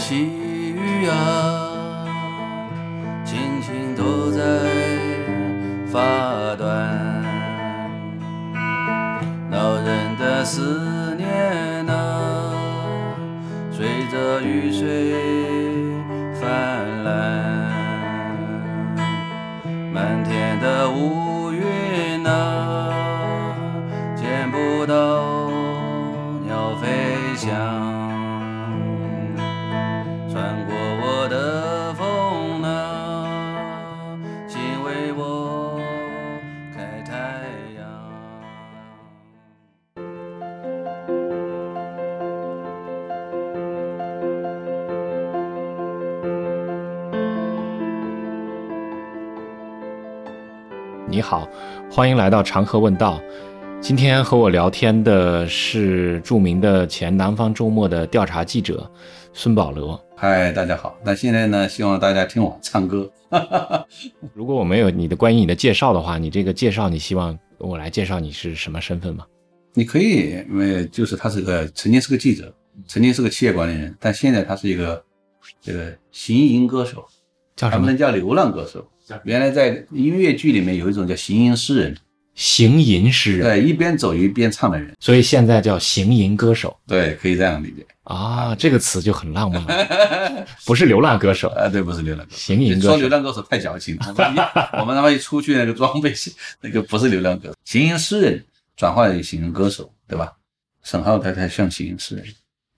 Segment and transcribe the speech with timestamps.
[0.00, 2.06] 细雨啊，
[3.22, 4.40] 轻轻都在
[5.92, 7.22] 发端。
[9.50, 12.50] 老人的思念啊，
[13.70, 15.19] 随着雨水
[51.92, 53.20] 欢迎来到长河问道。
[53.80, 58.88] 今天和我聊天的是著名的前南方周末的调查记者
[59.32, 60.00] 孙保罗。
[60.16, 60.96] 嗨，大家好。
[61.04, 63.10] 那现在呢，希望大家听我唱歌。
[64.34, 69.26] 如果我没有你的关于你的介绍的话，你这个介绍你希望我来介绍你是什么身份吗？
[69.74, 72.54] 你可以，因为就是他是个曾经是个记者，
[72.86, 75.02] 曾经是个企业管理人，但现在他是一个
[75.60, 77.04] 这个行吟歌手，
[77.56, 77.96] 叫什么能？
[77.96, 78.86] 叫流浪歌手。
[79.24, 81.96] 原来在音乐剧里面有一种叫行吟诗人，
[82.34, 86.76] 行吟诗人，对，一边走一边唱的人，所以现在叫行吟歌手。
[86.86, 87.86] 对，可以这样理解。
[88.04, 89.64] 啊，这个词就很浪漫，
[90.66, 92.88] 不是流浪歌手， 啊，对，不是流浪歌手，行吟歌手。
[92.88, 94.14] 说流浪歌手太矫情了。
[94.80, 96.12] 我们他妈一出去那个装备
[96.60, 98.44] 那个不是流浪歌手，行吟诗人
[98.76, 100.32] 转化为行吟歌手，对吧？
[100.82, 102.24] 沈浩太太像行吟诗人，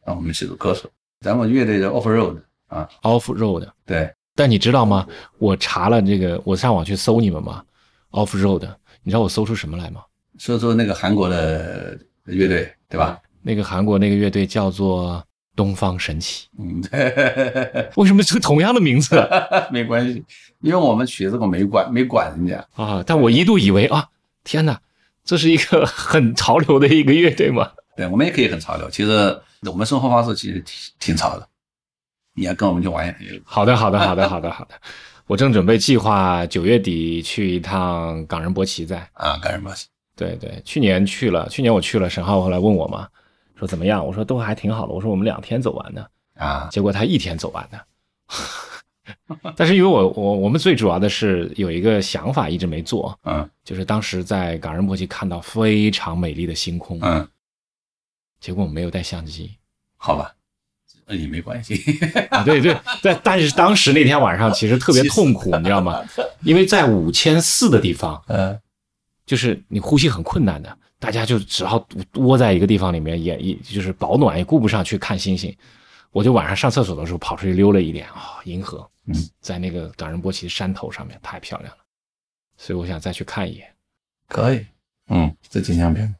[0.04, 3.66] 然后我们是个歌手，咱们乐队的 Off Road 啊，off road。
[3.86, 5.06] 对，但你知道吗？
[5.38, 7.62] 我查了这个，我上网去搜你们嘛
[8.12, 8.68] ，off road，
[9.02, 10.02] 你知道我搜出什么来吗？
[10.38, 13.18] 搜出那个韩国的乐队，对吧？
[13.42, 15.22] 那个韩国那个乐队叫做
[15.54, 16.82] 东方神起，嗯，
[17.96, 19.16] 为什么是同样的名字
[19.70, 20.24] 没关系，
[20.60, 23.02] 因为我们曲子我没管没管人家，啊？
[23.06, 24.08] 但我一度以为啊，
[24.44, 24.80] 天哪，
[25.24, 27.70] 这是一个 很潮流的一个乐队嘛。
[27.96, 28.88] 对我们也可以很潮流。
[28.88, 29.38] 其实
[29.70, 31.46] 我们生活方式其实挺挺潮的，
[32.34, 33.14] 你要跟我们去玩。
[33.44, 34.74] 好的，好的，好的，好的，好的。
[35.26, 38.98] 我正准备计划九月底去一趟冈仁波齐在。
[39.12, 39.86] 啊，冈仁波齐？
[40.14, 43.08] 对对，去年去了，去年我去了，沈浩后来问我嘛，
[43.56, 44.04] 说怎么样？
[44.04, 44.92] 我说都还挺好的。
[44.92, 47.86] 我说我们两天走完的，啊，结果他一天走完的。
[49.56, 57.26] 但是因为我我我们最主要的是有一个想法一直没做，嗯就是当时在冈仁波齐看到非常美丽的星空，嗯，
[58.38, 59.50] 结果我没有带相机。
[59.96, 60.34] 好吧，
[61.06, 61.74] 那也没关系。
[62.30, 66.02] 啊，对对，但但是当时那天晚上其实特别痛苦，你知道吗？
[66.42, 68.58] 因为在五千四的地方，嗯
[69.24, 75.56] 就是你呼吸很困难的，大家就只好窝在一个地方里面，也也就是保暖，也顾不上去看星星。
[76.10, 81.78] 我就晚上上厕所的时候跑出去溜了一点啊、银河，嗯，在那个冈仁波齐山头上面太漂亮了，
[82.58, 83.66] 所以我想再去看一眼。
[84.28, 84.66] 可以，
[85.08, 86.14] 嗯，这景象片，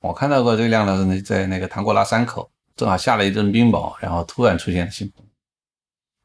[0.00, 5.24] 我看到过最亮老师呢，在那个唐古拉山口，正好下了一阵冰雹，然后突然出现了星空，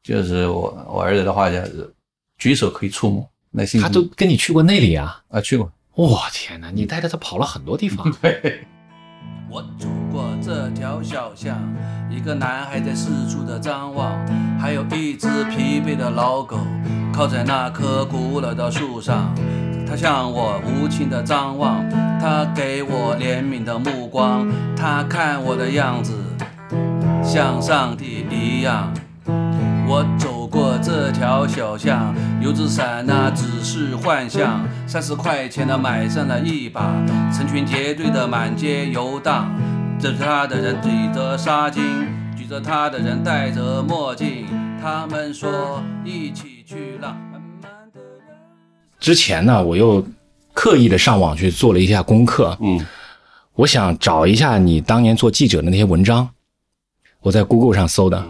[0.02, 1.94] 就是我我儿子的话就是
[2.38, 5.22] 举手可以触摸那星空，他都跟你去过那里啊？
[5.28, 8.10] 啊去过，哇、天哪，你带着他跑了很多地方。
[8.20, 8.66] 对，
[9.48, 11.56] 我走过这条小巷，
[12.10, 14.18] 一个男孩在四处的张望，
[14.58, 16.58] 还有一只疲惫的老狗
[17.12, 19.34] 靠在那棵古老的树上。
[19.88, 21.84] 他向我无情的张望，
[22.20, 26.14] 他给我怜悯的目光，他看我的样子
[27.22, 28.92] 像上帝一样。
[29.86, 36.92] 我走过这条小巷，油纸伞那只是幻象，三十块钱的买上了一把，
[37.32, 39.50] 成群结队的满街游荡，
[39.98, 41.80] 指着他的人举着纱巾，
[42.36, 44.46] 举着他的人戴着墨镜，
[44.80, 47.16] 他们说一起去浪。
[49.00, 50.04] 之前呢，我又
[50.52, 52.80] 刻意的上网去做了一下功课，嗯
[53.54, 56.28] 我想找一下你当年做记者的那些文章，
[57.20, 58.24] 我在 Google 上搜的，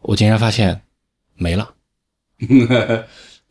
[0.00, 0.80] 我竟然发现
[1.34, 1.74] 没了，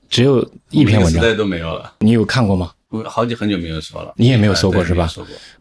[0.09, 1.21] 只有一篇文章。
[1.21, 2.73] 现在都没有了，你有看过吗？
[2.89, 5.09] 我好久很久没有搜了，你也没有搜过是吧？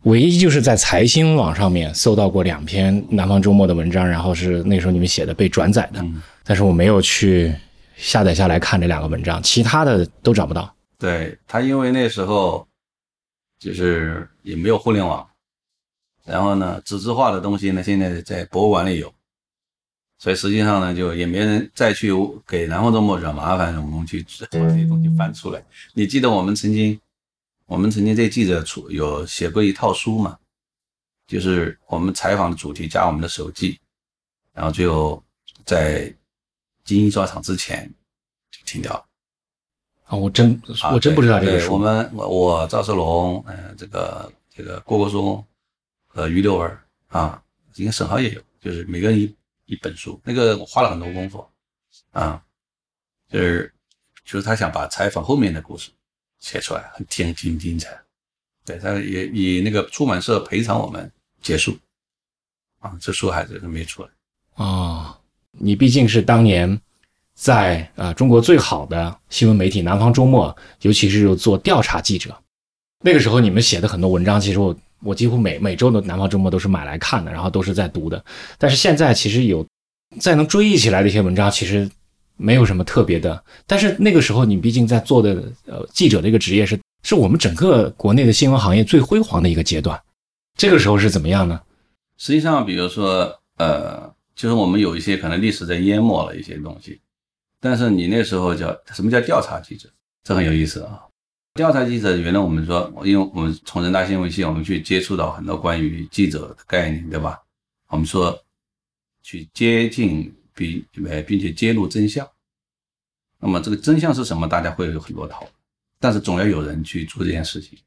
[0.03, 6.23] 唯一就是在财新网上面搜到过两篇南方周末的文章，然后是那时候你们写的被转载的，嗯。
[6.45, 7.53] 但是我没有去
[7.97, 10.73] 下载下来看这两个文章，其他的都找不到。
[10.99, 12.67] 对他，因为那时候
[13.59, 15.27] 就是也没有互联网，
[16.27, 19.15] 然后呢，纸质化的东西呢，现在在博物馆里有，
[20.19, 22.11] 所以实际上呢，就也没人再去
[22.47, 25.65] 给南方周末惹麻烦，我们去把这些东西翻出来。
[25.95, 27.01] 你记得我们曾经，
[27.67, 30.37] 我们曾经这记者出有写过一套书嘛，
[31.29, 33.79] 就是我们采访的主题加我们的手记，
[34.53, 35.23] 然后最后
[35.65, 36.13] 在
[36.85, 37.89] 金印刷厂之前
[38.51, 39.05] 就停掉了。
[40.07, 41.79] 啊，我真啊我真不知道这个对对我。
[41.79, 45.45] 们我我赵世龙，嗯、这个这个郭国松
[46.17, 47.41] 呃于六儿啊，
[47.75, 49.37] 应该沈浩也有，就是每个人一
[49.67, 51.47] 一本书，那个我花了很多功夫
[52.11, 52.43] 啊，
[53.29, 53.73] 就是
[54.25, 55.91] 就是他想把采访后面的故事
[56.41, 57.97] 写出来，很挺挺精彩。
[58.65, 61.79] 对，他也以那个出版社赔偿我们结束
[62.81, 64.09] 啊，这书还是没出来。
[64.55, 65.15] 哦，
[65.53, 66.81] 你毕竟是当年
[67.35, 72.43] 在呃中国最好的新闻媒体《南方周末》，尤其是做调查记者。
[73.01, 78.25] 那个时候你们写的很多文章，其实我我几乎每每周的《南方周末》都是买来看的，然后都是在读的。
[78.59, 79.67] 但是现在其实有
[80.21, 81.89] 再能追忆起来的一些文章，其实
[82.37, 83.43] 没有什么特别的。
[83.67, 90.01] 但是那个时候你毕竟在做的呃记者这个职业是是我们整个国内的新闻行业最辉煌的一个阶段。
[90.57, 91.61] 这个时候是怎么样呢？
[92.19, 96.99] 实际上，比如说，呃，就是我们有一些可能历史在淹没了一些东西，
[97.61, 99.89] 但是你那时候叫什么叫调查记者？
[100.25, 101.03] 这很有意思啊。
[101.57, 107.43] 调查记者，原来我们说，因为我们从人大新闻系，我们去接触到很多关于记者的概念，对吧？
[107.89, 108.39] 我们说
[109.23, 112.29] 去接近并呃并且揭露真相。
[113.39, 114.47] 那么这个真相是什么？
[114.47, 115.53] 大家会有很多讨论，
[115.99, 117.79] 但是总要有人去做这件事情。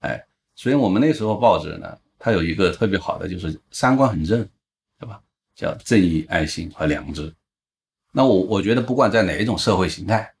[0.00, 0.22] 哎，
[0.54, 4.46] 所以我们那时候报纸呢，它有一个特别好的，就是三观很正，
[4.98, 5.20] 对吧？
[5.54, 7.32] 叫正义、爱心和良知。
[8.12, 10.34] 那我我觉得，不管在哪一种社会形态，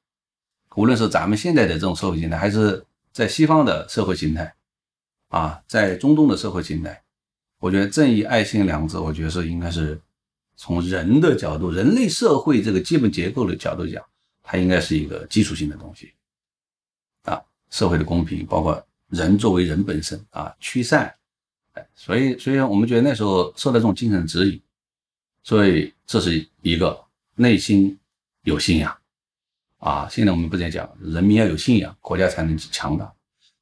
[0.76, 4.54] 无论是咱们现在的这种社会形态，还是在西方的社会形态，
[5.28, 7.02] 啊，在中东的社会形态，
[7.60, 10.00] 我觉得正义、爱心、良知，我觉得是应该是
[10.56, 14.04] 从人的角度、人类社会这个基本结构的角度讲，
[14.42, 16.12] 它应该是一个基础性的东西。
[17.22, 17.40] 啊，
[17.70, 21.14] 社会的公平，包括人作为人本身啊，驱散，
[21.94, 24.60] 所以，所以我们觉得那时候受到这种精神指引，
[25.42, 27.00] 所以这是一个
[27.36, 27.96] 内心
[28.42, 28.96] 有信仰
[29.84, 30.08] 啊。
[30.10, 33.12] 现在我们不再讲，人民要有信仰，国家才能强大。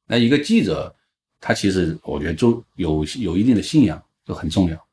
[0.07, 0.95] 那一个记者，
[1.39, 4.87] 他其实我觉得就有有一定的信仰就很重要。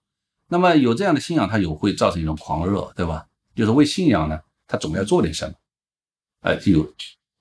[0.48, 3.24] 那么有这样的信仰，他有会造成一种狂热，对吧？
[3.54, 5.54] 就是为信仰呢，他总要做点什么，
[6.42, 6.94] 呃，就有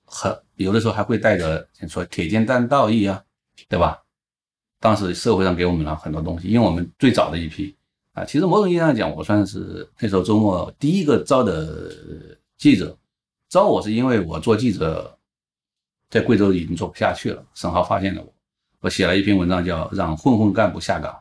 [0.04, 3.22] 很有的时候还会带着说铁肩担道义啊，
[3.68, 3.98] 对吧？
[4.80, 7.74] 当时社会上给我们了很多东西，因为我们最早的一批
[8.12, 11.92] 啊，其实某种意义上讲，我算是那时候周末第一个招的
[12.58, 12.96] 记者。
[13.50, 15.18] 招我是因为我做记者，
[16.08, 18.32] 在贵州已经做不下去了，沈浩发现了我，
[18.78, 21.12] 我写了一篇文章叫《让混混干部下岗》。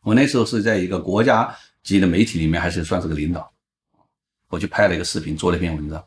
[0.00, 3.52] 我那时候是在一个国家级的媒体里面，还是算是个领导，
[4.48, 6.04] 我去拍了一个视频，做了一篇文章。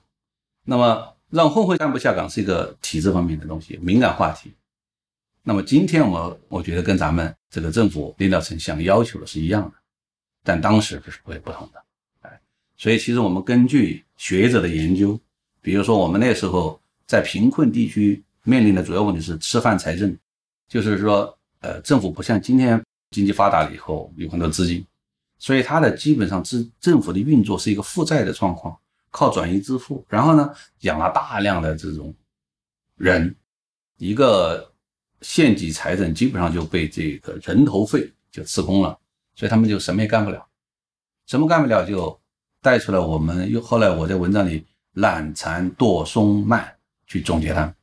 [0.66, 4.54] 那么，让混混干部下岗是一个体制方面的东西，敏感话题。
[5.44, 9.78] 那么今天我我觉得跟咱们这个政府领导层想要求的是一样的，
[10.44, 11.84] 但当时是会不同的。
[12.22, 12.42] 哎，
[12.76, 15.20] 所以其实我们根据学者的研究，
[15.60, 20.18] 比如说我们那时候在贫困地区面临的主要问题是吃饭财政，
[20.70, 22.82] 就是说，呃，政府不像今天
[23.12, 24.86] 经济发达了以后有很多资金，
[25.40, 28.74] 所以它的基本上支政府的运作是一个负债的状况，
[29.12, 30.50] 靠转移支付，然后呢
[30.80, 32.16] 养了大量的这种
[32.96, 33.36] 人，
[33.98, 34.72] 一个
[35.20, 38.98] 县级财政基本上就被这个人头费就吃空了，
[39.36, 40.48] 所以他们就什么也干不了，
[41.26, 42.18] 什么干不了就
[42.64, 46.74] 带出来我们又后来我在文章里懒残惰松慢
[47.06, 47.76] 去总结他们。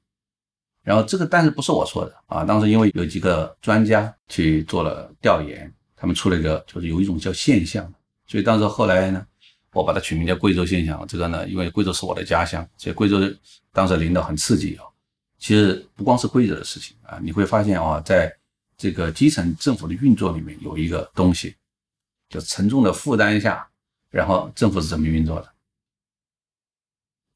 [0.82, 2.42] 然后这个，但是不是我说的啊？
[2.42, 7.92] 当时因为有几个专家去做了调研，他们出了一个，就是有一种叫现象，
[8.26, 9.24] 所以当时后来呢，
[9.74, 11.06] 我把它取名叫贵州现象。
[11.06, 13.18] 这个呢，因为贵州是我的家乡，所以贵州
[13.72, 14.84] 当时领导很刺激啊。
[15.38, 18.34] 其实不光是贵州的事情啊，你会发现啊，在
[18.78, 21.54] 这个基层政府的运作里面有一个东西，
[22.30, 23.68] 就沉重的负担下，
[24.10, 25.54] 然后政府是怎么运作的。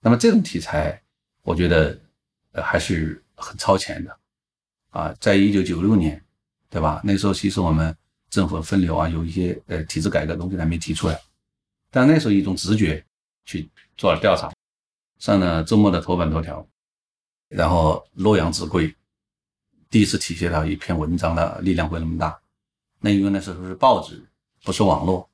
[0.01, 1.03] 那么这种题材，
[1.43, 1.99] 我觉得
[2.53, 4.19] 呃还是很超前的
[4.91, 5.15] 啊。
[5.21, 6.23] 在一九九六年，
[6.69, 7.01] 对吧？
[7.03, 7.97] 那时候其实我们
[8.29, 11.19] 政府分流啊，有一些呃体制改革东西还没提出来，
[11.91, 13.05] 但那时候一种直觉
[13.45, 14.53] 去做了调查，
[15.19, 16.69] 上了周末的头版头条，
[17.49, 18.95] 然后洛阳纸贵
[19.89, 22.39] 第一次体现到一篇文章的力量会那么大。
[22.99, 24.23] 那因为那时候是报纸，
[24.65, 25.31] 不是网络，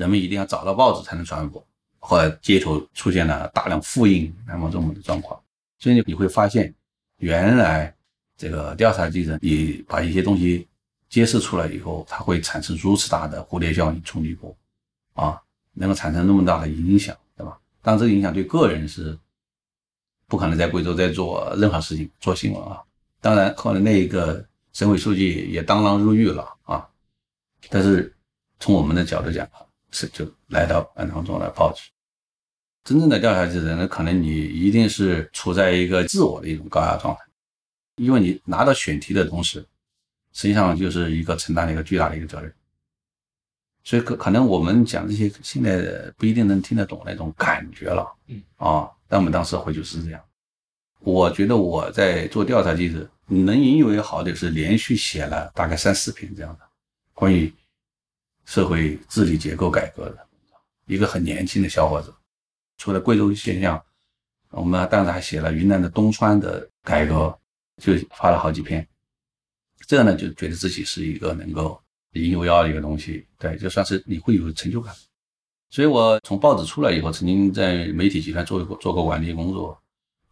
[0.00, 1.62] 人们一定要找到报纸才能传播。
[1.98, 5.38] 后来街头出现了大量复印南方周末的状况，
[5.78, 6.74] 所以你会发现，
[7.18, 7.94] 原来
[8.34, 10.66] 这个调查记者你把一些东西
[11.10, 14.56] 揭示出来以后，它会产生如此大的蝴蝶效应冲击波，
[15.12, 15.38] 啊，
[15.74, 17.60] 能够产生那么大的影响，对吧？
[17.82, 19.18] 当这个影响对个人是
[20.26, 22.80] 不可能在贵州再做任何事情做新闻啊。
[23.20, 24.42] 当然，后来那个
[24.72, 26.88] 省委书记也当啷入狱了啊。
[27.68, 28.16] 但是
[28.58, 29.46] 从我们的角度讲，
[29.90, 31.82] 是就来到半当中来报纸。
[32.84, 37.20] 真正的调查记者，那可能你一定是处在一个自我的一种高压状态，
[37.96, 39.60] 因为你拿到选题的同时，
[40.32, 42.52] 实际上就是一个承担了一个巨大的一个责任。
[43.84, 50.22] 所以可可能我们讲这些现在不一定能听得懂那种感觉了，嗯啊，但我们当时回去是这样。
[51.00, 56.60] 我觉得我在做调查记者，能引以为豪的是连续写了大概三四篇这样的
[57.14, 57.52] 关于
[58.50, 60.26] 社会治理结构改革的，
[60.86, 62.12] 一个很年轻的小伙子，
[62.78, 63.80] 除了贵州现象，
[64.50, 67.38] 我们当时还写了云南的东川的改革，
[67.76, 68.84] 就发了好几篇。
[69.86, 71.80] 这样呢，就觉得自己是一个能够
[72.14, 74.92] 引以为傲的一个东西，对，就算是你会有成就感。
[75.70, 79.80] 所以我从报纸出来以后，曾经在媒体集团做过做过管理工作，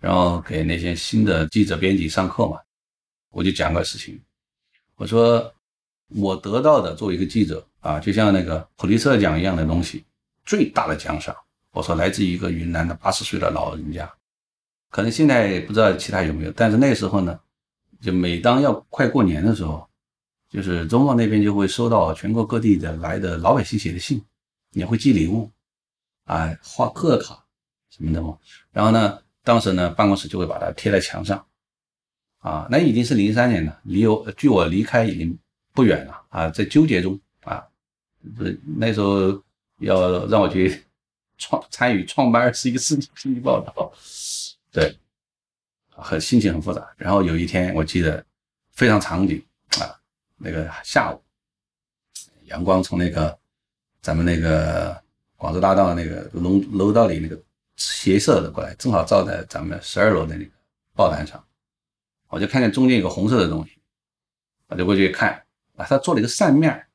[0.01, 2.59] 然后给那些新的记者编辑上课嘛，
[3.31, 4.21] 我就讲个事情，
[4.97, 5.55] 我说
[6.09, 10.05] 我得到的作为一个记者啊，就像那个普利策奖一样的东西，
[10.45, 11.37] 最大的奖赏，
[11.73, 14.11] 我说来自于一个云南的八十岁的老人家，
[14.91, 17.39] 可能现在不知道其他有没有，但是那时候呢，
[18.01, 19.87] 就每当要快过年的时候，
[20.49, 24.25] 就是周末那边就会收到全国各地的来的老百姓写的信，
[24.73, 25.51] 也会寄礼物，
[26.25, 27.45] 啊，画贺卡
[27.91, 28.39] 什么的嘛。
[28.73, 31.45] 然后呢，当时呢，办公室就会把它贴在墙上，
[32.39, 35.39] 啊，那已经是零三年了，离我距我离开已经
[35.79, 37.65] 不远了啊，在纠结中啊，
[38.37, 39.41] 这那时候
[39.79, 40.83] 要让我去
[41.37, 43.93] 创参与创办二十一世纪经济报道，
[44.73, 44.99] 对，
[45.91, 46.85] 很心情很复杂。
[46.97, 48.27] 然后有一天我记得
[48.73, 49.41] 非常场景
[49.79, 49.95] 啊，
[50.37, 51.23] 那个下午，
[52.47, 53.39] 阳光从那个
[54.01, 55.01] 咱们那个
[55.37, 57.41] 广州大道那个楼楼道里那个
[57.77, 60.51] 斜射的过来，正好照在咱们十二楼的那个
[60.97, 61.41] 报栏上，
[62.31, 63.79] 我就看见中间有个红色的东西，
[64.67, 65.41] 我就过去看
[65.79, 66.87] 啊，他做了一个扇面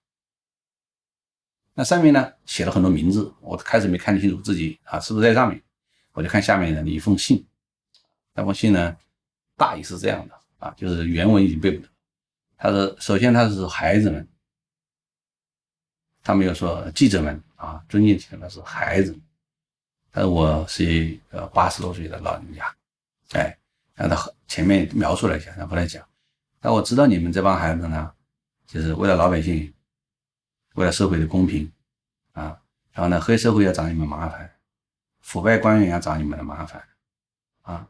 [1.73, 5.59] 那上面呢写了很多名字，我开始没看清楚自己啊是不是在上面，
[6.11, 7.43] 我就看下面的一封信，
[8.33, 8.95] 那封信呢
[9.57, 11.89] 大意是这样的啊，就是原文已经背不得。
[12.57, 14.27] 他说，首先他是孩子们，
[16.21, 19.21] 他没有说记者们啊，尊敬起来是孩子们。
[20.11, 22.75] 他说我是一个八十多岁的老人家，
[23.31, 23.57] 哎，
[23.95, 26.07] 然后他前面描述了一下，然后来讲，
[26.61, 28.13] 那我知道你们这帮孩子呢，
[28.73, 29.71] 就是为了老百姓。
[30.75, 31.71] 为了社会的公平，
[32.31, 32.59] 啊，
[32.93, 34.49] 然后呢，黑社会要找你们麻烦，
[35.21, 36.83] 腐败官员要找你们的麻烦，
[37.61, 37.87] 啊，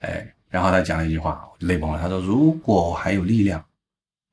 [0.00, 2.00] 哎，然后他讲了一句话，我就泪崩了。
[2.00, 3.64] 他说：“如果我还有力量，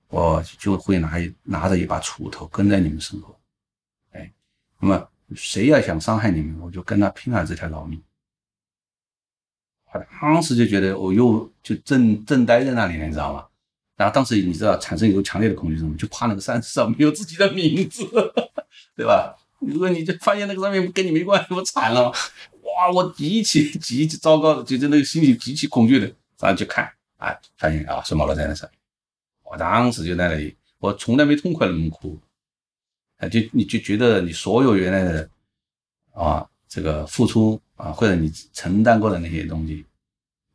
[0.07, 3.39] 我就会拿一拿着一把锄头跟在你们身后，
[4.13, 4.33] 哎，
[4.79, 8.03] 那么谁要想伤害你们，我就跟他拼了这条老命。”
[9.93, 13.47] 我当时就觉得我又就正正呆在那里了，你知道吗？
[14.01, 15.95] 然后当时你知道产生一个强烈的恐惧，什么？
[15.95, 18.03] 就怕那个扇子上没有自己的名字，
[18.97, 19.37] 对吧？
[19.59, 22.11] 如果你就发现那个上面跟你没关系，我惨了！
[22.65, 28.67] 哇，我极其极其糟糕的，就是那个心里极其恐惧的，然后去看，啊，发现啊是毛罗在那上。
[29.43, 32.19] 我当时就在那里，我从来没痛快那么哭，
[33.17, 35.29] 啊，就你就觉得你所有原来的
[36.13, 39.85] 啊这个付出啊，或者你承担过的那些东西，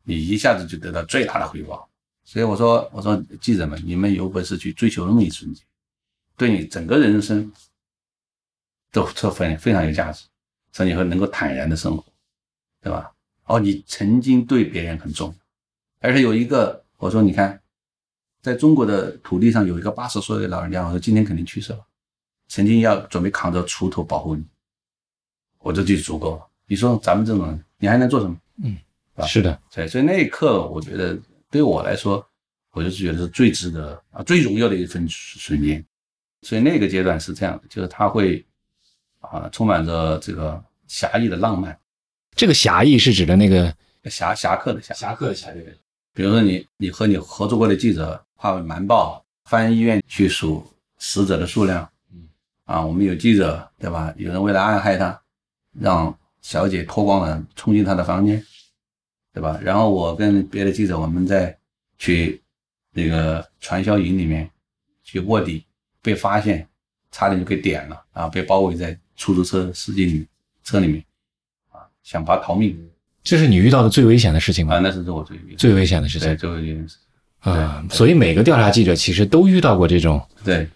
[0.02, 1.85] 你一下子就得到最大的回报。
[2.26, 5.64] 所以我说，我说记者们，你们有本事去追求那么一瞬间，
[6.36, 7.52] 对你整个人生
[8.90, 10.24] 都都非非常有价值，
[10.72, 12.04] 所以你会能够坦然的生活，
[12.82, 13.12] 对吧？
[13.44, 15.34] 哦，你曾经对别人很重要，
[16.00, 17.62] 而且有一个，我说你看，
[18.42, 21.86] 在中国的土地上有一个八十岁的老人家，我说今天肯定去世了，
[22.48, 24.44] 曾经要准备扛着锄头保护你，
[25.60, 26.46] 我这就足够了。
[26.66, 28.36] 你说咱们这种人，你还能做什么？
[28.64, 28.76] 嗯，
[29.14, 31.16] 啊是的，对，所以那一刻，我觉得
[31.50, 32.26] 对我来说，
[32.72, 35.84] 我就是觉得是最值得啊、最荣耀的一份瞬间。
[36.42, 38.44] 所以那个阶段是这样的，就是他会
[39.20, 41.76] 啊，充满着这个侠义的浪漫，
[42.34, 43.74] 这个侠义是指的那个
[44.04, 44.94] 侠侠客的侠。
[44.94, 45.76] 侠客的侠对
[46.12, 50.64] 比如说你你和你合作过的记者画瞒报，翻医院去数
[50.98, 52.28] 死者的数量，嗯，
[52.64, 54.14] 啊，我们有记者对吧？
[54.16, 55.20] 有人为了暗害他，
[55.72, 58.44] 让小姐脱光了冲进他的房间，
[59.36, 59.60] 对吧？
[59.62, 61.54] 然后我跟别的记者，我们在
[61.98, 62.40] 去
[62.94, 64.48] 那个传销营里面
[65.04, 65.62] 去卧底，
[66.00, 66.66] 被发现，
[67.12, 70.26] 差点就给点了啊，被包围在出租车司机
[70.64, 71.04] 车里面，
[71.70, 72.74] 啊，想法逃命
[73.22, 74.88] 这是你遇到的最危险的事情吗啊，吗？
[74.88, 76.96] 那是我最最危险的事对情最危险的事
[77.40, 77.84] 啊！
[77.90, 80.66] 所以每个调查记者其实都遇到过这种，对。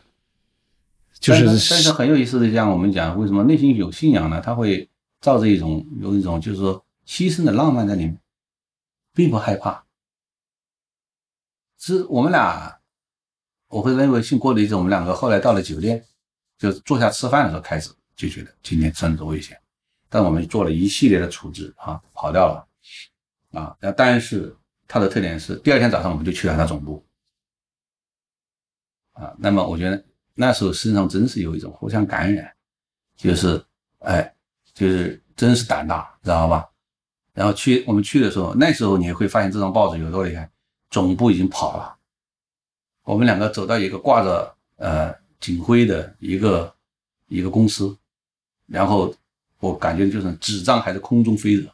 [1.19, 4.39] 就是但是但是很有意思的，像我们讲，为什么内心有信仰呢？
[4.45, 4.87] 他会
[5.23, 8.17] 造着一种有一种就是说牺牲的浪漫在里面，
[9.21, 9.85] 并不害怕。
[11.77, 12.81] 是我们俩，
[13.69, 16.03] 我会认为信过的一种，我们两个后来到了酒店，
[16.57, 19.61] 就坐下吃饭的时候开始就觉得今天真的危险，
[20.09, 22.67] 但我们做了一系列的处置啊，跑掉了
[23.53, 23.77] 啊。
[23.79, 24.57] 那但是
[24.89, 27.05] 他的特点是，第二天早上我们就去了他总部
[29.13, 29.35] 啊。
[29.39, 32.51] 那么我觉得那时候身上真是有一种互相感染，
[33.17, 33.63] 就是
[33.99, 34.35] 哎，
[34.73, 36.70] 就是真是胆大，知道吧？
[37.33, 40.51] 然后去我们去的时候，那时候你会发现这张报纸有多厉害，
[40.91, 41.97] 总部已经跑了。
[43.03, 46.73] 我们两个走到一个挂着呃警徽的一个
[47.29, 47.97] 一个公司，
[48.67, 49.13] 然后
[49.59, 51.73] 我感觉就是纸张还在空中飞着，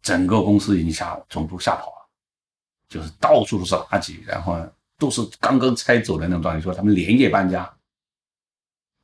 [0.00, 2.08] 整个公司已经吓总部吓跑了，
[2.88, 4.56] 就是到处都是垃圾，然后
[4.98, 7.70] 都是刚刚拆走的那种状态，说他们连夜搬家，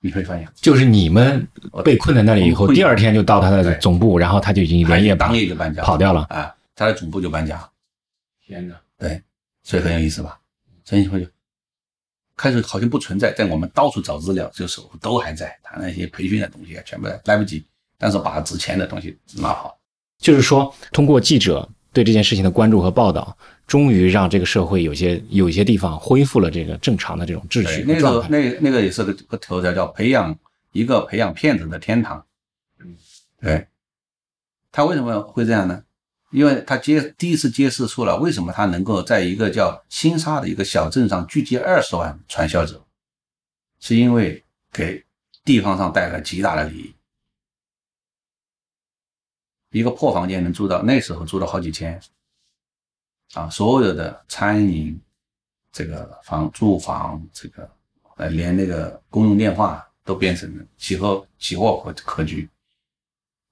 [0.01, 1.47] 你会发现，就是你们
[1.85, 7.69] 被困在那里以后，第二天就到他的总部，然后他就已经连夜当夜就搬家跑掉了啊，他的总部就搬家，
[8.45, 9.23] 天哪，对，
[9.63, 10.39] 所以很有意思吧？
[10.85, 11.29] 所以会
[12.35, 17.63] 开始好像不存在，在我们到处找资料，这个时候都还在，他那些培训的东西啊，全部来不及，
[17.99, 19.79] 但是把值钱的东西拿好。
[20.19, 23.37] 就是说，通过记者对这件事情的关注和报道，
[23.71, 30.37] 终于让这个社会有些有一些地方恢复了这个正常的这种秩序那个那那个也是个个头条，叫培养
[30.73, 32.27] 一个培养骗子的天堂。
[32.81, 32.97] 嗯，
[33.41, 33.69] 对，
[34.73, 35.85] 他为什么会这样呢？
[36.33, 42.85] 因为他揭第一次揭示出了为什么他能够在一个叫新沙的一个小镇上聚集二十万传销者，
[43.79, 45.05] 是因为给
[45.45, 46.95] 地方上带来极大的利益。
[49.71, 52.01] 一个破房间能租到那时候租了好几千，
[53.35, 55.01] 啊，所有的餐饮、
[55.73, 57.71] 这个房住房、这个
[58.17, 62.49] 呃连那个公用电话都变成了起货起货可可居，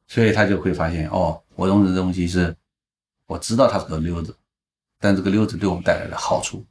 [0.06, 2.54] 所以他就会发现哦，我用的东西是。
[3.30, 4.34] 我知道他是个溜子，
[4.98, 6.64] 但这个溜子对我们带来的好处，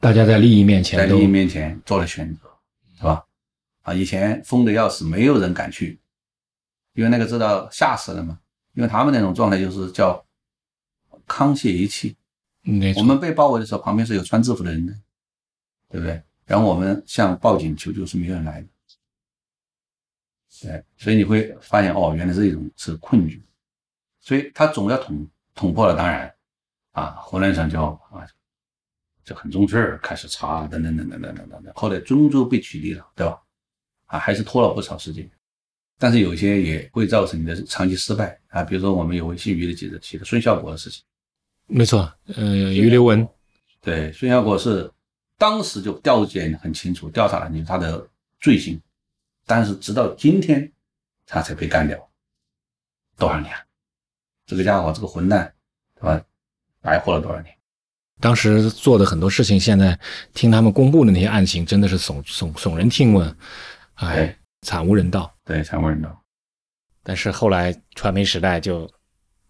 [0.00, 2.50] 大家在利益面前，在利益面前做了选择，
[2.96, 3.22] 是吧？
[3.82, 6.00] 啊，以前疯的要死，没有人敢去，
[6.94, 8.38] 因为那个知道吓死了嘛。
[8.72, 10.24] 因为他们那种状态就是叫
[11.26, 12.16] 沆瀣一气。
[12.96, 14.92] 我们被包围的时候，旁边是有穿制服的人的，
[15.88, 16.22] 对不对？
[16.46, 18.68] 然后我们向报警求救，是没有人来的。
[20.62, 23.42] 对，所以你会发现，哦，原来这种是困局，
[24.20, 25.28] 所以他总要捅。
[25.54, 26.34] 捅破了，当然，
[26.92, 27.78] 啊，湖南省就
[28.10, 28.26] 啊，
[29.22, 31.72] 就很重视，开始查，等等等等等等等等。
[31.76, 33.38] 后来终究被取缔了，对吧？
[34.06, 35.30] 啊，还是拖了不少时间，
[35.98, 38.64] 但是有些也会造成你的长期失败啊。
[38.64, 41.04] 比如说，我们有位姓于的记者写的孙孝国的事情，
[41.74, 43.26] 没错，呃，于留文，
[43.80, 44.90] 对，孙小果是
[45.38, 48.06] 当时就调检很清楚，调查了你他的
[48.40, 48.78] 罪行，
[49.46, 50.70] 但是直到今天
[51.24, 51.98] 他才被干掉，
[53.16, 53.50] 多少年？
[54.44, 55.50] 这个家伙，这个混蛋，
[55.94, 56.22] 对吧？
[56.82, 57.56] 白活了多少年？
[58.20, 59.98] 当时做的很多事情，现在
[60.34, 63.34] 听他们公布的那些案情，真的是耸耸耸人听闻，
[63.94, 65.34] 哎，惨无人道。
[65.42, 66.22] 对，惨无人道。
[67.02, 68.88] 但是后来传媒时代就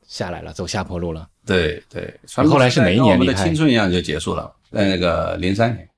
[0.06, 1.28] 下来了，走下坡路了。
[1.44, 3.12] 对对，后来是哪一年？
[3.12, 5.88] 我们的青春一样就结束了，在那个零三年。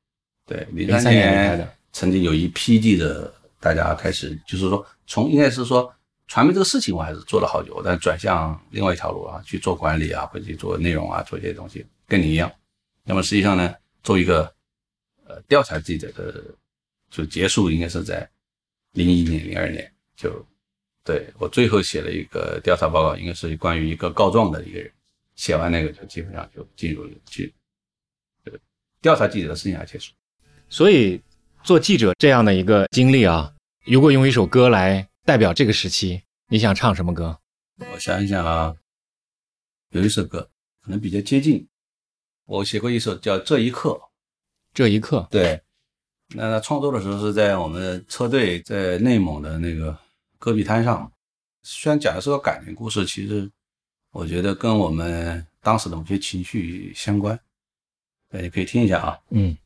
[0.47, 5.93] 对，零三年曾经有一批记者，大家开始就是说，从应该是说。
[6.27, 12.51] 传媒这个事情我还是做了好久，但转向另外一条路啊，去做管理啊，或者去做内容啊，做一些东西，跟你一样。
[13.05, 14.51] 那么实际上呢，做一个
[15.27, 16.43] 呃调查记者的，
[17.11, 18.27] 就结束应该是在
[18.93, 20.45] 零一年、零二年，就
[21.05, 24.91] 对我最后写了一个调查报告，应该是关于一个告状的一个人，
[25.37, 27.55] 写完那个就基本上就进入了去
[29.01, 30.13] 调查记者的生涯结束。
[30.69, 31.21] 所以
[31.63, 33.53] 做记者这样的一个经历啊，
[33.87, 35.09] 如果用一首歌来。
[35.27, 37.41] 代表这个时期，你想唱什么歌？
[37.79, 38.77] 我想一想啊，
[39.89, 40.51] 有一首歌
[40.83, 41.67] 可能比较接近。
[42.45, 43.93] 我写过一首叫《这一刻》，
[44.75, 45.27] 这一刻。
[45.31, 45.63] 对，
[46.35, 49.99] 那他创作的时候是在我们车队在内蒙的那个
[50.39, 51.11] 戈壁滩上。
[51.63, 53.51] 虽然讲的是个感情故事，其实
[54.15, 57.37] 我觉得跟我们当时的某些情绪相关。
[58.31, 59.19] 对，你可以听一下啊。
[59.31, 59.57] 嗯。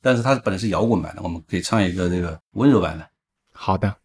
[0.00, 3.08] 但是它本来是摇滚版的，我们可以唱一个这个温柔版的。
[3.52, 3.96] 好的。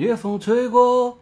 [0.00, 1.18] 夜风吹过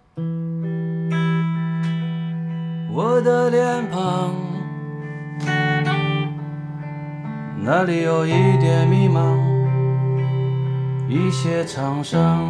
[2.93, 4.33] 我的脸庞。
[7.61, 9.37] 那里有一点迷茫，
[11.09, 12.49] 一些沧桑。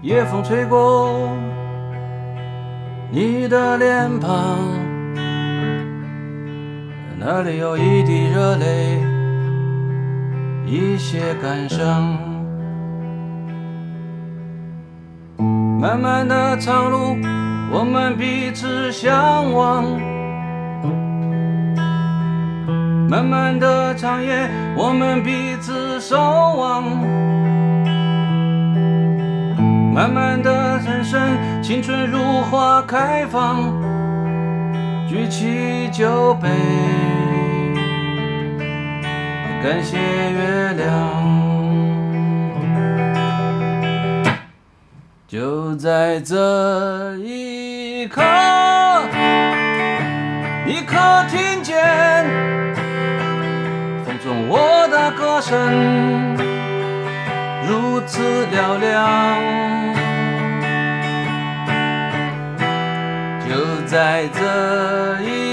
[0.00, 1.36] 夜风吹过
[3.10, 4.56] 你的脸庞，
[7.18, 9.02] 那里有一滴热泪，
[10.66, 12.18] 一些感伤。
[15.80, 17.16] 漫漫的长路，
[17.72, 19.84] 我们彼此相望。
[23.08, 26.82] 漫漫的长夜，我们彼此守望。
[29.94, 32.18] 漫漫的人生，青春如
[32.50, 33.72] 花开放。
[35.08, 36.48] 举起酒杯，
[39.62, 40.86] 感谢月亮。
[45.26, 48.22] 就在这一刻，
[50.64, 50.96] 你可
[51.28, 52.24] 听见
[54.04, 56.36] 风中我的歌声，
[57.68, 58.86] 如此嘹亮。
[63.48, 63.50] 就
[63.86, 64.40] 在这
[65.22, 65.45] 一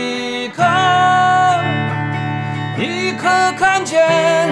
[4.03, 4.49] 看见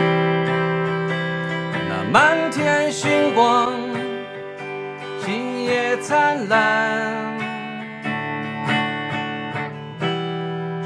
[1.90, 3.74] 那满天星光？
[5.24, 7.38] 星夜灿烂，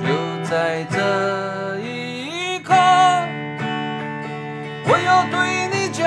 [0.02, 0.08] 就
[0.44, 2.74] 在这一刻，
[4.88, 6.06] 我要对你讲，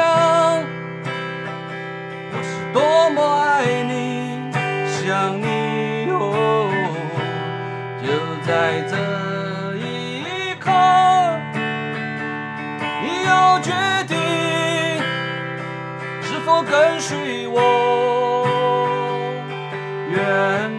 [2.33, 4.53] 我是多么爱你，
[4.85, 6.71] 想你哦。
[8.03, 8.07] 就
[8.47, 8.97] 在这
[13.69, 13.75] 决
[14.07, 14.17] 定
[16.23, 18.47] 是否跟随我。
[20.11, 20.78] 远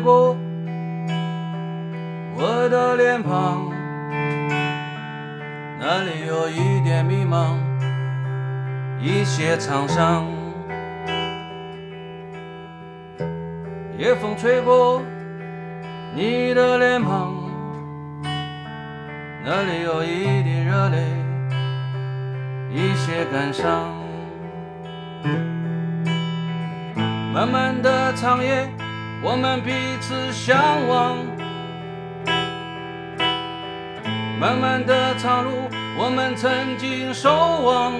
[0.00, 0.36] 过
[2.36, 3.70] 我的脸庞，
[5.78, 7.56] 那里有一点迷茫，
[9.00, 10.24] 一些沧桑。
[13.98, 15.02] 夜风吹过
[16.14, 17.34] 你的脸庞，
[19.44, 21.04] 那里有一滴热泪，
[22.72, 23.94] 一些感伤。
[27.32, 28.79] 漫漫的长夜。
[29.22, 31.18] 我们彼此相望，
[34.38, 37.92] 漫漫的长路，我们曾经守望。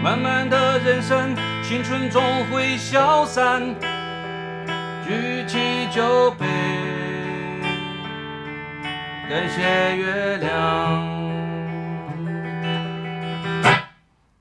[0.00, 3.60] 漫漫的人生，青春总会消散。
[5.04, 6.46] 举起酒杯，
[9.28, 11.10] 感谢月亮。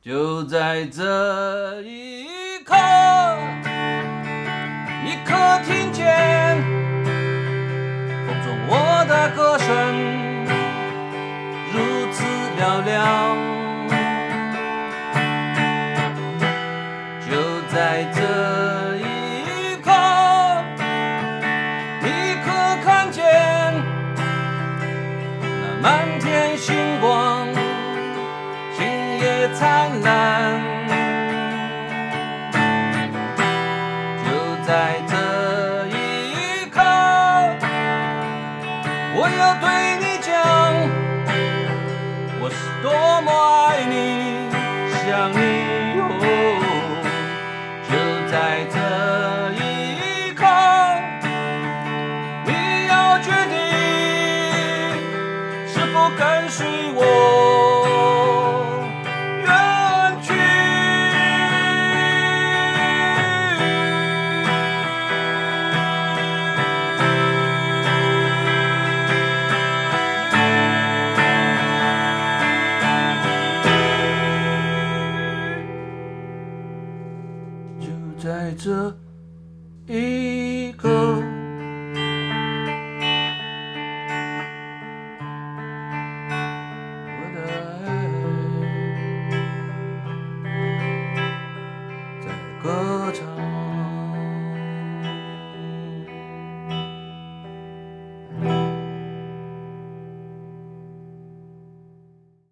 [0.03, 2.10] 就在这一
[9.11, 9.67] 的歌声
[11.73, 12.23] 如此
[12.57, 13.50] 嘹亮？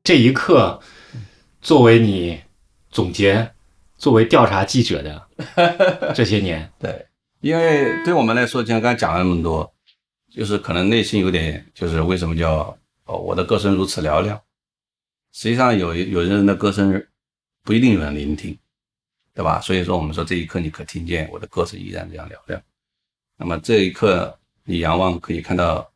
[0.09, 0.81] 这一刻，
[1.61, 2.41] 作为你
[2.89, 3.53] 总结，
[3.95, 5.27] 作为调查记者的
[6.15, 7.05] 这些年，对，
[7.41, 9.71] 因为对我们来说，像刚才讲了那么多，
[10.31, 14.41] 就是可能内心有点，就是为什么叫哦，我的歌声如此嘹亮？
[15.31, 17.05] 实际上有有人的歌声
[17.63, 18.57] 不一定有人聆听，
[19.35, 19.61] 对吧？
[19.61, 22.59] 所以说我们说这一刻你可听见我的歌声依然这样嘹亮。
[23.37, 25.87] 那么这一刻你仰望可以看到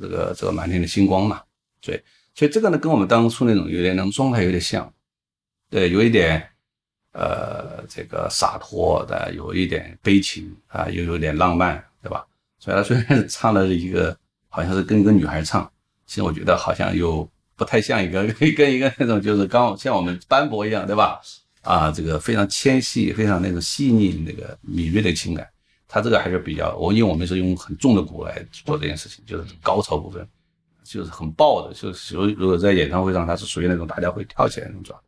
[0.00, 1.42] 这个这个满天的星光嘛？
[1.82, 2.02] 对，
[2.38, 4.92] 所以这个呢跟我们当初那种有点那种状态有点像，
[5.68, 6.48] 对，有一点。
[7.12, 12.24] 呃，这个洒脱的，有一点悲情啊，又有点浪漫，对吧？
[12.60, 14.16] 所以他虽然是唱的一个，
[14.48, 15.68] 好像是跟一个女孩唱，
[16.06, 18.24] 其实我觉得好像又不太像一个
[18.56, 21.20] 跟一个那种就是刚像我们斑驳一样，对吧？
[21.62, 25.48] 啊，这个非常纤细，非常那种细腻那个敏锐的情感，
[25.88, 30.28] 他这个还是比较，我因为我们是用很重的鼓来做这件事情，就是高潮部分，
[30.88, 35.04] 就是很爆的，就是如如果在演唱会上，他是属于那种大家会跳起来那种状态。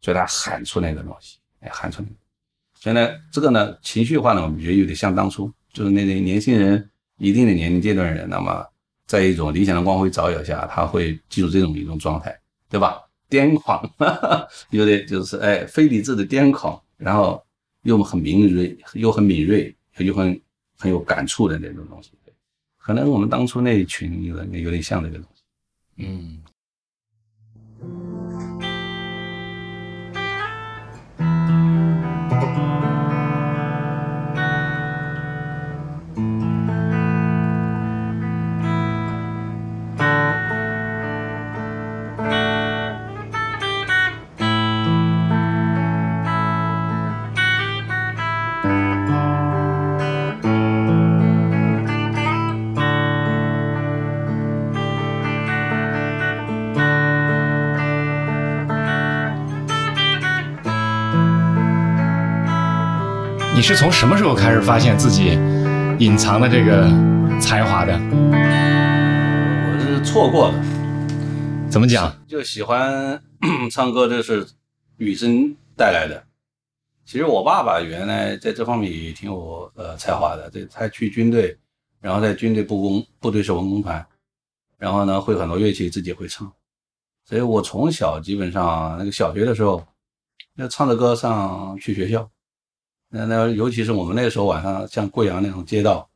[0.00, 2.08] 所以他喊出那个东西，哎，喊出来。
[2.74, 8.62] 所以呢，这个呢，情绪化呢，我们觉得有点像当初，就是那些年轻人，一定的年龄阶段人，那么
[9.06, 13.00] 在一种理想的光辉照耀下，他会进入这种一种状态，对吧？
[13.30, 17.42] 癫狂，哈 哈有点就是哎，非理智的癫狂，然后
[17.84, 20.38] 又很敏锐，又很敏锐，又很
[20.76, 22.10] 很有感触的那种东西。
[22.84, 25.42] 可能我们当初那一群有点有点像这个东西，
[25.96, 26.42] 嗯。
[63.54, 65.38] 你是从什么时候开始发现自己
[66.00, 66.88] 隐藏的这个
[67.40, 67.96] 才华的？
[69.70, 70.58] 我是错过的。
[71.70, 72.12] 怎么讲？
[72.26, 73.22] 就喜欢
[73.70, 74.44] 唱歌，这是
[74.96, 76.24] 与生带来的。
[77.04, 80.50] 其实我爸爸原来在这方面也挺有呃才华的。
[80.50, 81.56] 对他去军队，
[82.00, 84.04] 然后在军队部工部队是文工团，
[84.78, 86.52] 然后呢会很多乐器，自己会唱。
[87.24, 89.86] 所以我从小基本上那个小学的时候，
[90.56, 92.28] 要唱着歌上去学校。
[93.16, 96.10] 那那尤其是我们那个时候晚上，像贵阳那种街道，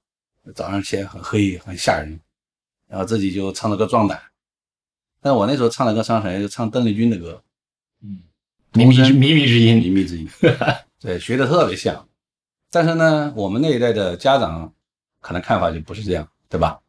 [0.53, 2.19] 早上起来很黑很吓人，
[2.89, 4.21] 然后自己就唱了个壮胆。
[5.21, 6.41] 但我那时候唱的歌唱谁？
[6.41, 7.41] 就唱邓丽君的歌，
[8.03, 8.19] 嗯，
[8.73, 10.29] 靡靡靡靡之音，靡靡之音，
[10.99, 12.05] 对，学的特别像。
[12.69, 14.73] 但是呢，我们那一代的家长
[15.21, 16.81] 可能看法就不是这样，对吧？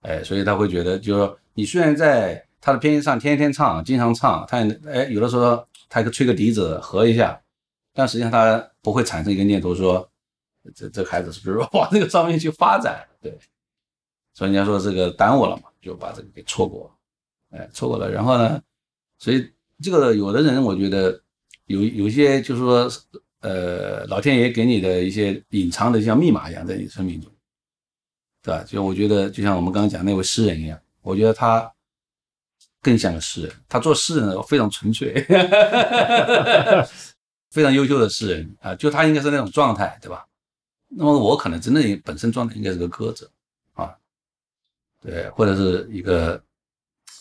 [0.00, 7.38] 哎，所以他会觉得，就是说你虽然在他的编上天天唱，经常唱，他哎有的时候他吹个笛子和一下。
[7.92, 10.10] 但实际上他不会产生一个念头说，
[10.74, 13.06] 这这孩子是不是往这个上面去发展？
[13.20, 13.38] 对，
[14.32, 16.90] 所以人家说这个耽误了嘛，就把这个给错过，
[17.50, 18.10] 哎，错过了。
[18.10, 18.62] 然后呢，
[19.18, 19.52] 所以
[19.82, 21.20] 这个有的人我觉得
[21.66, 22.90] 有有些就是说，
[23.40, 27.30] 呃，老天爷给你的一些隐藏的像密码一样在你生命中，
[28.42, 28.64] 对吧？
[28.64, 31.70] 就我觉得就像我们刚刚讲那位诗人一样，我觉得他
[32.80, 35.26] 更像个诗人，他做诗人非常纯粹。
[37.52, 40.26] 非常优秀的诗人啊，就他应该是那种状态，对吧？
[40.88, 43.30] 那么我可能真的本身状态应该是个歌者
[43.74, 43.94] 啊，
[45.00, 46.42] 对，或者是一个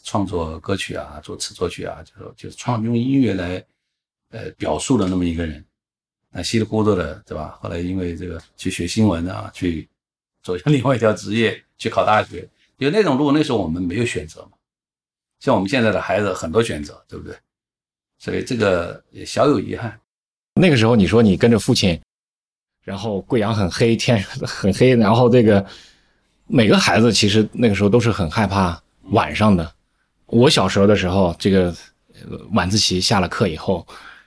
[0.04, 3.64] 创作歌曲啊、作词作曲啊，就是就是创用音乐来
[4.30, 5.64] 呃表述的那么一个人。
[6.34, 7.60] 那稀里糊涂的，对吧？
[7.62, 9.90] 后来因为这个去学新闻啊，去
[10.42, 14.52] 走向 另外一条职业，去考大学，因为那种路那时候我们没有选择嘛，
[15.40, 17.38] 像我们现在的孩子很多选择，对不对？
[18.18, 20.00] 所以这个也小有遗憾。
[20.56, 22.00] 那个时候，你说你跟着父亲，
[22.84, 25.66] 然后贵阳很黑，天 很黑，然后这个
[26.48, 28.80] 每个孩子其实那个时候都是很害怕
[29.12, 29.72] 晚上的。
[30.28, 31.74] 我小时候的时候，这个
[32.52, 33.86] 晚自习下了课以后，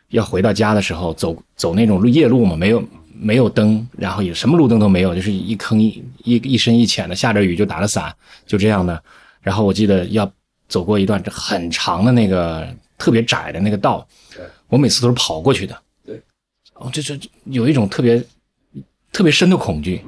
[0.08, 2.82] 要回到家的时候，走走那种夜路嘛，没有
[3.12, 8.14] 没有灯，然后也什么路灯都没有，就是一坑一一深一浅的，下着雨就打着伞，
[8.46, 9.02] 就这样的。
[9.40, 10.30] 然后我记得要
[10.68, 12.66] 走过一段很长的那个
[12.98, 14.06] 特别窄的那个道，
[14.68, 15.78] 我每次都是跑过去的。
[16.74, 18.22] 哦，这这有一种特别
[19.12, 20.04] 特别深的恐惧。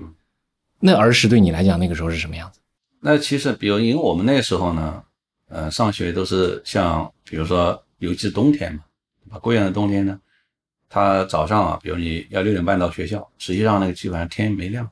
[0.78, 2.60] 那儿时对你来讲，那个时候是什么样子？
[3.00, 5.02] 那其实，比如因为我们那时候呢，
[5.48, 8.82] 呃，上学都是像，比如说，尤其是冬天嘛，
[9.30, 10.20] 啊，贵阳的冬天呢，
[10.88, 14.88] 他早上啊，比如你要六点半到学校，实际上那个基本上天没亮。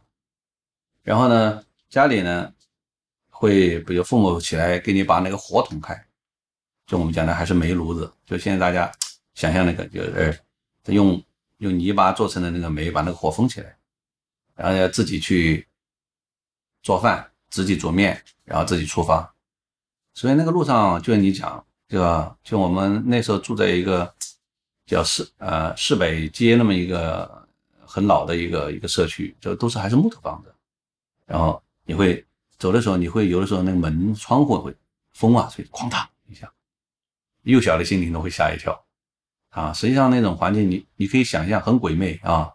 [1.03, 2.53] 然后呢，家里呢
[3.29, 5.95] 会，比如父母起来给你把那个火捅开，
[6.87, 8.91] 就我们讲的还是煤炉子，就现在大家
[9.35, 10.41] 想象那个，就是
[10.87, 11.23] 用。
[11.65, 13.75] 用泥巴做成的那个煤，把那个火封起来，
[14.55, 15.67] 然后要自己去
[16.83, 19.35] 做饭，自己煮面，然后自己出发。
[20.13, 22.37] 所以那个路上，就像你讲，对吧？
[22.45, 24.15] 就我们那时候住在一个
[24.85, 27.49] 叫市呃市北街那么一个
[27.81, 30.55] 很老的一个一个社区，就都是还是木头房子。
[31.25, 32.23] 然后你会
[32.59, 34.77] 走的时候，你会有的时候那个门窗户会
[35.15, 36.53] 风啊，所以哐当一下，
[37.43, 38.79] 幼小的心灵都会吓一跳
[39.55, 39.73] 啊。
[39.73, 42.51] 实际上那种环境，你你可以想象很鬼魅啊。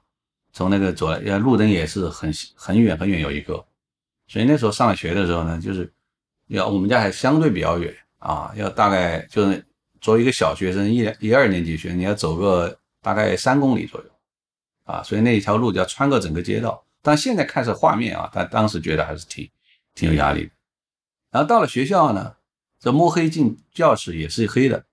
[0.52, 3.54] 从那个走来，路灯也是很很远很远有一个，
[4.28, 5.94] 所以那时候上学的时候呢，就是
[6.48, 9.64] 要我们家还相对比较远啊，要大概就是
[10.02, 14.10] 作为一个小学生一一二年级学生，你要走个大概三公里左右
[14.86, 16.84] 啊，所以那一条路就要穿过整个街道。
[17.04, 19.48] 但现在看是画面啊，但当时觉得还是挺
[19.94, 20.52] 挺有压力的。
[21.30, 22.36] 然后到了学校呢，
[22.80, 24.84] 这摸黑进教室也是黑的。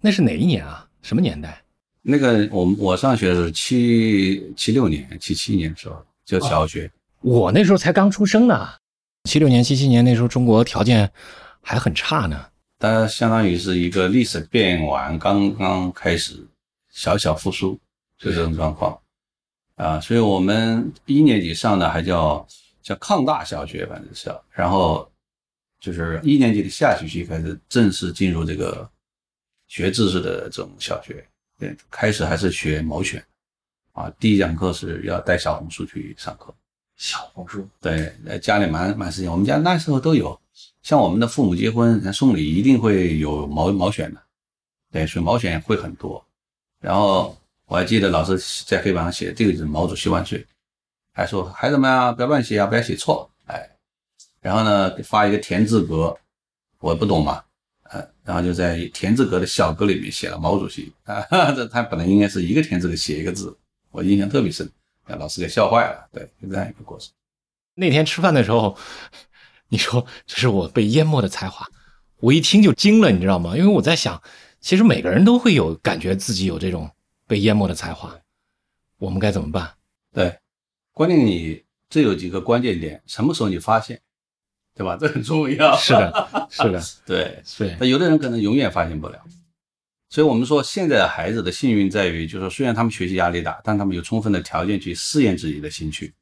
[0.00, 0.87] 那是哪一年啊？
[1.08, 1.58] 什么年代？
[2.02, 6.90] 那个我我上学是七七六年、七七年的时候，就小学。
[7.22, 8.68] 我那时候才刚出生呢，
[9.24, 11.10] 七六年、七七年那时候中国条件
[11.62, 12.44] 还很差呢。
[12.78, 16.46] 它相当于是一个历史变完，刚刚开始
[16.90, 17.80] 小小复苏，
[18.18, 19.00] 就这种状况
[19.76, 19.98] 啊。
[19.98, 22.46] 所以我们一年级上的还叫
[22.82, 25.10] 叫抗大小学，反正是，然后
[25.80, 28.86] 就是一年级的下学期开始正式进入这个
[29.68, 31.24] 学知识的这种小学。
[31.58, 33.24] 对，开始还是学毛选，
[33.92, 36.54] 啊，第一讲课是要带小红书去上课。
[36.96, 40.36] 小红书，对，家里蛮蛮时间，我们家那时候都有，
[40.82, 44.20] 像我们的父母结婚送礼一定会有毛毛选的，
[44.90, 46.24] 对，所以毛选会很多。
[46.80, 50.44] 然后我还记得老师在黑板上写这个就是毛主席万岁，
[51.12, 53.68] 还说孩子们啊不要乱写啊，不要写错，哎，
[54.40, 56.16] 然后呢发一个田字格，
[56.78, 57.44] 我不懂嘛。
[58.28, 61.24] 呃，然后就在田字格的小格里面写了毛主席啊，
[61.56, 63.56] 这 他本来应该是一个田字格写一个字，
[63.90, 64.70] 我印象特别深，
[65.06, 66.06] 让老师给笑坏了。
[66.12, 67.10] 对，就这样一个过程。
[67.74, 68.76] 那天吃饭的时候，
[69.68, 71.66] 你说这是我被淹没的才华，
[72.20, 73.56] 我一听就惊了，你知道吗？
[73.56, 74.22] 因为我在想，
[74.60, 76.90] 其实每个人都会有感觉自己有这种
[77.26, 78.14] 被淹没的才华，
[78.98, 79.72] 我们该怎么办？
[80.12, 80.38] 对，
[80.92, 83.98] 关键你这有几个关键点，什么时候你发现？
[84.78, 84.96] 对吧？
[84.98, 85.76] 这很重要。
[85.76, 87.76] 是的，是的， 对，对。
[87.80, 89.20] 那有的人可能永远发现不了，
[90.08, 96.14] 所以我们说现在的孩子的幸运在于，就是说虽然他们学习压力大，但他们有充分的条件去试验自己的兴趣，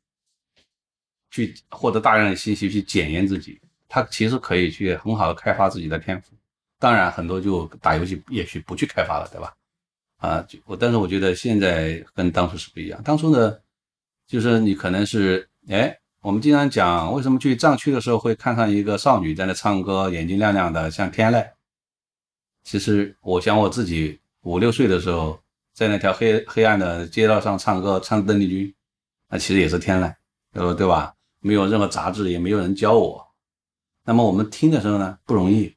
[1.30, 3.60] 去获得大量的信息去检验自己。
[3.88, 6.32] 他其实可以去很好的开发自己的天赋。
[6.78, 9.54] 当然，很多就打游戏也许不去开发了，对吧？
[10.16, 13.02] 啊，我但是我觉得现在跟当初是不一样。
[13.02, 13.54] 当初呢，
[14.26, 15.94] 就是你可能是哎。
[16.26, 21.48] 我们经常讲，为什么去藏区的时候会看上一个少女在那唱歌，眼睛亮亮的，像天籁。
[22.64, 25.40] 其实我想我自己五六岁的时候，
[25.72, 28.74] 在那条黑黑暗的街道上唱歌，唱邓丽君，
[29.28, 30.12] 那其实也是天籁，
[30.54, 31.14] 呃，对吧？
[31.38, 33.24] 没有任何杂志，也没有人教我。
[34.02, 35.72] 那么我们听的时候呢，不容易。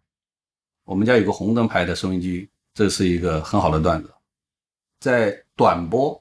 [0.83, 4.11] 我们家有个红灯牌的收音机，这是一个很好的段子，
[4.99, 6.19] 在短波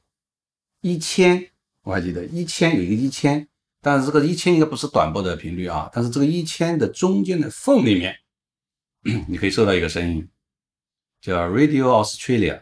[0.82, 1.50] 一千，
[1.82, 3.48] 我还记得一千有一个一千。
[3.90, 8.14] 但是这个一千应该不是短波的频率啊，但是这个一千的中间的缝里面，
[9.26, 10.28] 你可以收到一个声音，
[11.22, 12.60] 叫 Radio Australia，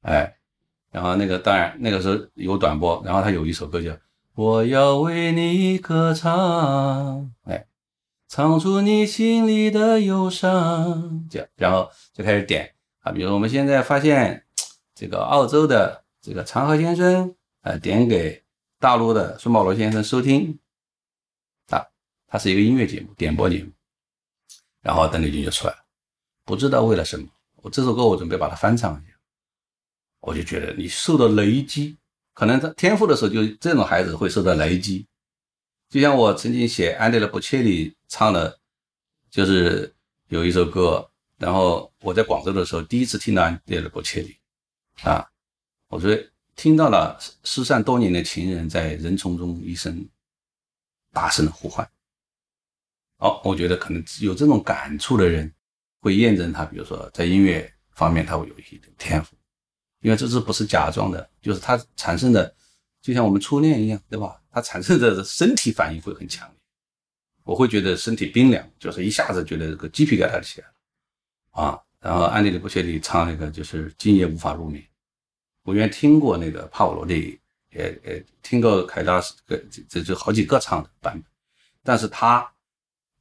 [0.00, 0.38] 哎，
[0.90, 3.94] 然后那个当然那个时候有短波，然后他有一首歌叫
[4.34, 7.66] 我要为你歌唱，哎，
[8.28, 14.46] 唱出你心里的忧伤，这样，然后就开始点啊，比如我们现在发现
[14.94, 18.42] 这个澳洲的这个长河先生，呃，点给。
[18.80, 20.56] 大陆的孙保罗先生收听，
[21.70, 21.84] 啊，
[22.28, 23.72] 他是一个音乐节目，点播节目，
[24.82, 25.84] 然后邓丽君就出来了，
[26.44, 29.16] 不知道为了什么，我这首歌我准备把它翻唱一下，
[30.20, 31.96] 我就觉得你受到雷击，
[32.34, 35.04] 可能他天赋的时候就这种孩子会受到雷击，
[35.88, 38.60] 就像我曾经写安德烈·波切利唱的，
[39.28, 39.92] 就是
[40.28, 44.38] 有一首歌，然后我在广州的时候第一次听到安德烈·波切利，
[45.02, 45.28] 啊，
[45.88, 46.16] 我说。
[46.58, 50.06] 听到了失散多年的情人在人丛中一声
[51.12, 51.88] 大声的呼唤。
[53.18, 55.54] 哦，我觉得可能有这种感触的人，
[56.00, 59.36] 会验证他，比如说在音乐方面他会有一些天赋，
[60.00, 62.52] 因为这是不是假装的，就是他产生的，
[63.00, 64.42] 就像我们初恋一样，对吧？
[64.50, 66.56] 他产生的身体反应会很强烈，
[67.44, 70.74] 我会觉得身体冰凉，就是一下子觉得这个鸡皮疙瘩起来了
[71.62, 71.80] 啊。
[72.00, 74.84] 然后安迪的不切里唱那个就是今夜无法入眠。
[75.68, 77.38] 我原来听过那个帕瓦罗蒂，
[77.72, 81.22] 也也听过凯拉斯，这这就好几个唱的版本。
[81.82, 82.50] 但是他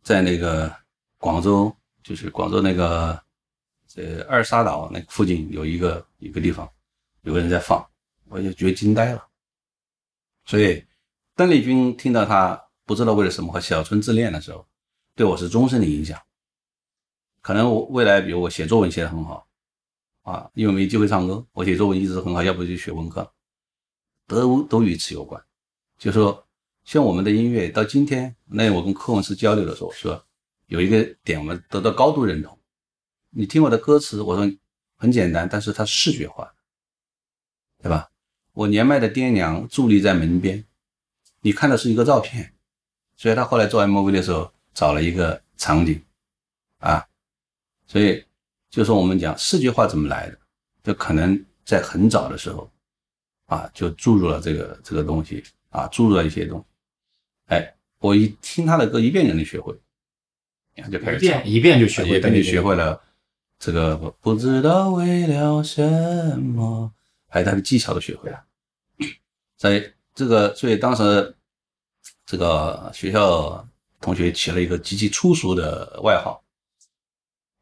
[0.01, 0.73] 在那个
[1.17, 3.21] 广州，就是广州那个
[3.85, 6.71] 这二沙岛那附近有一个一个地方，
[7.23, 7.85] 有个人在放，
[8.29, 9.27] 我就觉得惊呆了。
[10.45, 10.85] 所以
[11.35, 14.65] 邓丽君听到他不知道为了什么和小春自恋的时候，
[15.15, 16.17] 对我是终身的影响。
[17.41, 19.46] 可能我未来，比如我写作文写得很好，
[20.28, 23.32] 啊，因为没机会唱歌，我写作文一直很好，要不就学文科，
[24.28, 25.41] 都都与此有关。
[25.97, 26.45] 就说
[26.84, 30.21] 像我们的音乐到今天，那我跟柯文斯交流的时候说，
[30.65, 32.59] 有一个点我们得到高度认同。
[33.30, 34.53] 你听我的歌词，我说
[34.97, 36.53] 很简单，但是它视觉化，
[37.82, 38.09] 对吧？
[38.51, 40.65] 我年迈的爹娘伫立在门边，
[41.39, 42.53] 你看的是一个照片，
[43.15, 46.03] 所以他后来做 MV 的时候找了一个场景，
[46.80, 47.07] 啊，
[47.86, 48.25] 所以
[48.70, 50.38] 就说我们讲视觉化怎么来的，
[50.84, 52.70] 就可能在很早的时候，
[53.45, 56.65] 啊，就注入了这个这个东西，啊，注入了一些东西，
[57.47, 59.78] 哎，我一听他的歌一遍就能学会，
[60.76, 63.01] 然后就开始一遍一遍就学会，等你学会了。
[63.59, 65.82] 这个不知道为了什
[66.39, 66.93] 么，
[67.28, 68.43] 还有他的技巧都学会了。
[69.57, 71.36] 在这个，所以当时
[72.24, 73.68] 这个学校
[73.99, 76.43] 同学起了一个极其粗俗的外号，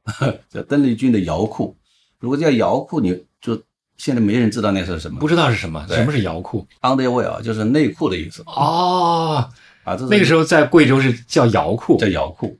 [0.49, 1.75] 叫邓丽君的摇裤。
[2.19, 3.61] 如果叫摇裤，你就
[3.97, 5.85] 现在没人知道那是什么，不知道是什么。
[5.87, 8.43] 什么是摇裤？Underwear 就是内裤的意思。
[8.45, 9.49] 哦，
[9.83, 12.59] 啊，这那个时候在贵州是叫摇裤，叫摇裤。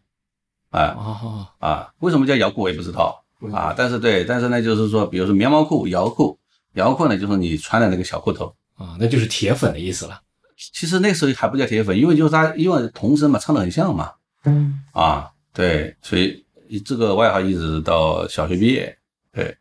[0.71, 3.23] 啊哦啊，为什么叫摇裤我也不知道。
[3.53, 6.37] 啊，但是对，但是呢，就是说，比如说棉毛裤、摇裤，
[6.73, 10.19] 摇裤呢，就是你穿的那个小裤头啊，那就是铁粉的意思了。
[10.57, 14.11] 其实那时候还不叫铁粉，因为就是他，因为童声嘛，唱的很像嘛。
[14.45, 14.81] 嗯。
[14.93, 16.44] 啊，对，所以
[16.85, 18.97] 这个外号一直到小学毕业，
[19.31, 19.55] 对，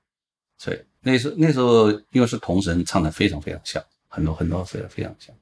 [0.59, 5.35] 所以那时候那时候因为是童声，唱的非常非常像，很多很多非常非常像。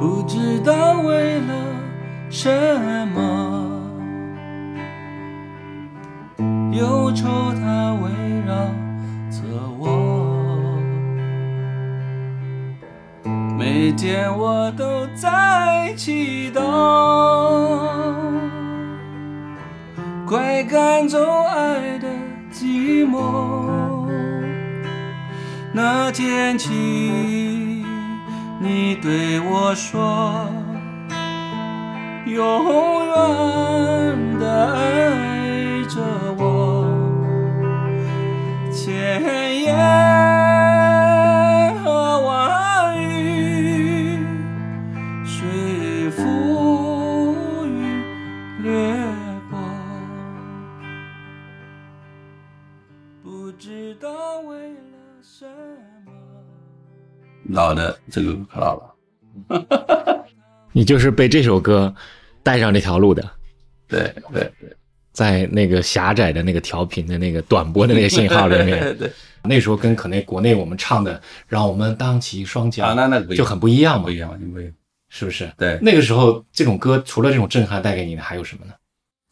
[0.00, 1.74] 不知道为了
[2.30, 2.48] 什
[3.08, 3.82] 么，
[6.72, 8.10] 忧愁它围
[8.46, 8.70] 绕
[13.98, 16.62] 天我都在祈祷，
[20.24, 22.06] 快赶走爱的
[22.52, 24.06] 寂寞。
[25.72, 26.68] 那天起。
[28.60, 30.48] 你对我说，
[32.24, 36.00] 永远的爱着
[36.36, 36.86] 我，
[38.72, 39.76] 千言
[57.58, 60.24] 老的这个可老了，
[60.72, 61.94] 你就是被这首歌
[62.42, 63.22] 带上这条路的，
[63.88, 64.76] 对对对，
[65.12, 69.10] 在那个狭窄的那个调频的那个短波的那个信号里面， 对，
[69.42, 74.72] 那时候跟可能国内我们唱的“让我们荡起双桨”啊，那那就很不一样嘛，不一样，完全不一样，
[75.08, 75.50] 是不是？
[75.58, 78.72] 对，那个时候这种歌除了这种震撼带给你的还有什么呢？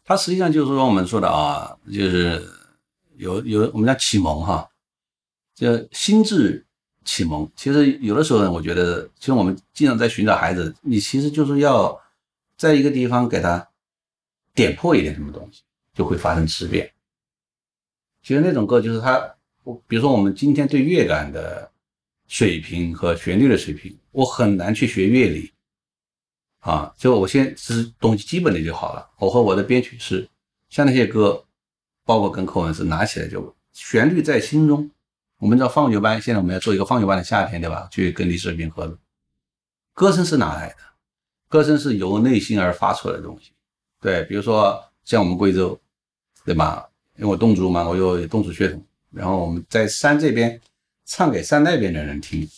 [0.04, 2.42] 它实际上就是说我们说的啊，就是
[3.16, 4.68] 有有我们叫启蒙哈，
[5.54, 6.65] 就心智。
[7.06, 11.98] 启蒙其实有的时候呢，我觉得，其实我们经常在寻找孩子，你其实就是要
[12.58, 13.66] 在一个地方给他
[14.52, 15.62] 点破一点什么东西，
[15.94, 16.92] 就会发生质变。
[18.22, 21.70] 其实那种歌就是他，我比如说我们今天对乐感的
[22.26, 25.52] 水平和旋律的水平，我很难去学乐理
[26.58, 29.08] 啊，就我先是东西基本的就好了。
[29.20, 30.28] 我和我的编曲师，
[30.68, 31.44] 像那些歌，
[32.04, 34.90] 包括跟课文是拿起来就旋律在心中。
[35.38, 37.88] 我们知道放牛班，现在我们要做一个放牛班的夏天，对吧？
[37.90, 38.98] 去跟李世民合作。
[39.92, 40.76] 歌声是哪来的？
[41.48, 43.52] 歌声是由内心而发出来的东西。
[44.00, 45.78] 对，比如说像我们贵州，
[46.44, 46.88] 对吧？
[47.16, 48.82] 因为我侗族嘛，我有侗族血统。
[49.10, 50.60] 然后我们在山这边
[51.04, 52.48] 唱给山那边的人听，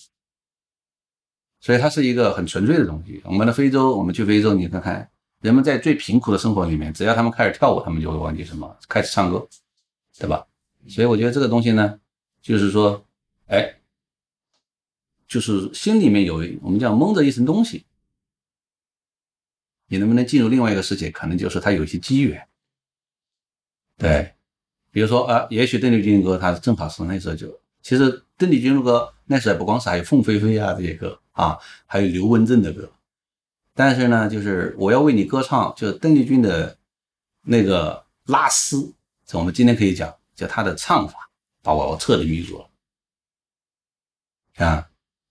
[1.60, 3.20] 所以它是一个很纯粹的东西。
[3.24, 5.08] 我们的非洲，我们去非洲，你看看，
[5.40, 9.46] 人们在最贫苦的生活里面，只要他们开始跳舞，他们就会忘记什么，开始唱歌，
[10.16, 10.46] 对吧？
[10.88, 11.98] 所以我觉得这个东西呢。
[12.48, 13.06] 就是说，
[13.48, 13.78] 哎，
[15.26, 17.84] 就是心里面有我们叫蒙着一层东西，
[19.88, 21.10] 你能不能进入另外一个世界？
[21.10, 22.48] 可能就是他有一些机缘。
[23.98, 24.34] 对，
[24.90, 32.90] 比如说啊，也许邓丽君的歌，他正好是那时候就，其实邓丽君的歌那时候不光是还有凤飞飞啊这些歌啊，还有刘文正的歌，
[33.74, 36.78] 但是呢，就是我要为你歌唱，就是邓丽君的
[37.42, 38.94] 那个拉丝，
[39.34, 41.27] 我们今天可以讲，叫她的唱法。
[41.62, 42.66] 把我彻底迷住了，
[44.66, 44.88] 啊！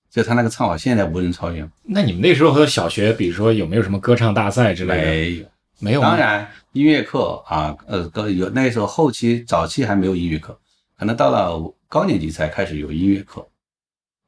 [0.09, 1.69] 就他那个唱法，现在无人超越。
[1.83, 5.03] 那你们那时候和小学，比如说有没有什么歌唱大赛之类的？
[5.03, 5.45] 没有，
[5.79, 6.01] 没有？
[6.01, 10.59] 当然，音乐课啊，呃，高有那时候后期早期还没有音乐课，
[10.97, 13.47] 可能到了高年级才开始有音乐课，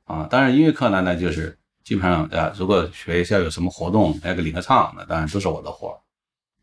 [0.03, 5.97] 啊，当然音乐课呢，那就是基本上啊，如果学校有什么活动，那个领个唱，那当然都是我的活儿，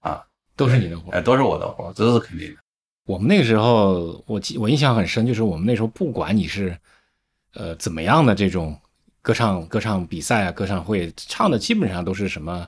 [0.08, 0.24] 啊，
[0.54, 1.10] 都是你的活。
[1.10, 2.60] 哎，都是我的活儿，这是肯定的。
[3.06, 6.76] 我们那个时候，我记我印象很深，就是我们那时候不管你是
[7.54, 8.76] 呃怎么样的这种
[9.22, 12.66] 歌唱歌唱比赛啊、歌唱会，唱的基本上都是什么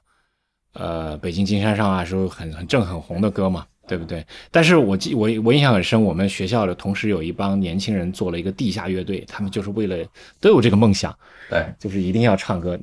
[0.75, 4.25] 呃北京金山上啊，说很很正很红的歌嘛，对不对？
[4.53, 10.07] 但是我记我我印象很深，我们学校的同时有一帮年轻人做了一个地下乐队，他们就是为了
[10.41, 11.13] 都有这个梦想，
[11.51, 12.79] 对，就是一定要唱歌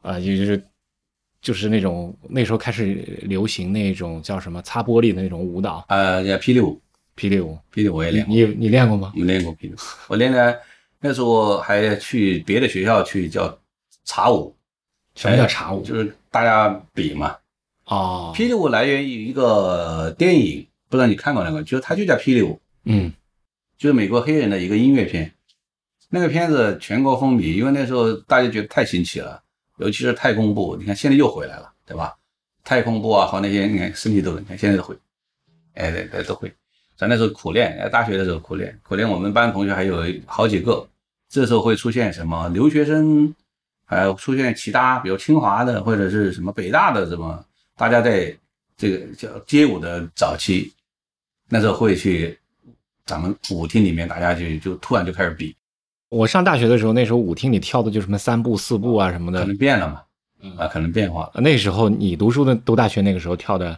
[0.00, 0.60] 啊、也就是。
[1.42, 6.80] 就是那种那时候开始流行那种叫什么擦玻璃的那种舞蹈，呃，叫霹雳舞，
[7.14, 9.12] 霹雳舞，霹雳舞也练过，你你练过吗？
[9.14, 9.76] 没练过霹雳舞，
[10.08, 10.58] 我练的
[11.00, 13.58] 那时候还去别的学校去叫
[14.04, 14.56] 茶舞，
[15.14, 15.82] 什么叫茶舞？
[15.82, 17.36] 就是大家比嘛。
[17.86, 23.12] 哦，霹雳舞来源于一个电影，不知道你看过那个，就是它就叫霹雳舞，嗯。
[23.78, 25.32] 就是美国黑人的一个音乐片。
[26.08, 29.42] 那个片子全国风靡，因为那时候大家觉得太新奇了，
[29.78, 32.16] 尤其是太空步，你看现在又回来了，对吧？
[32.64, 34.96] 太空步啊和那些你看身体都，你看现在都会，
[35.74, 36.52] 哎对对都会。
[36.96, 40.86] 咱那时候苦练，大学的时候苦练，苦练我们班同学还有好几个，
[41.28, 43.34] 这时候会出现什么留学生，
[43.84, 47.44] 还有出现其他，比如清华的或者是什么北大的什么，
[47.76, 48.32] 大家在
[48.76, 50.72] 这个叫街舞的早期，
[51.48, 52.38] 那时候会去
[53.04, 55.56] 咱们舞厅里面，大家就就突然就开始比，
[56.12, 59.46] 我上大学的时候，那时候舞厅里跳的就什么三步四步啊什么的可。
[59.46, 60.02] 能变了嘛，
[60.58, 61.40] 啊，可能变化了。
[61.40, 63.74] 那时候你读书的读大学那个时候跳的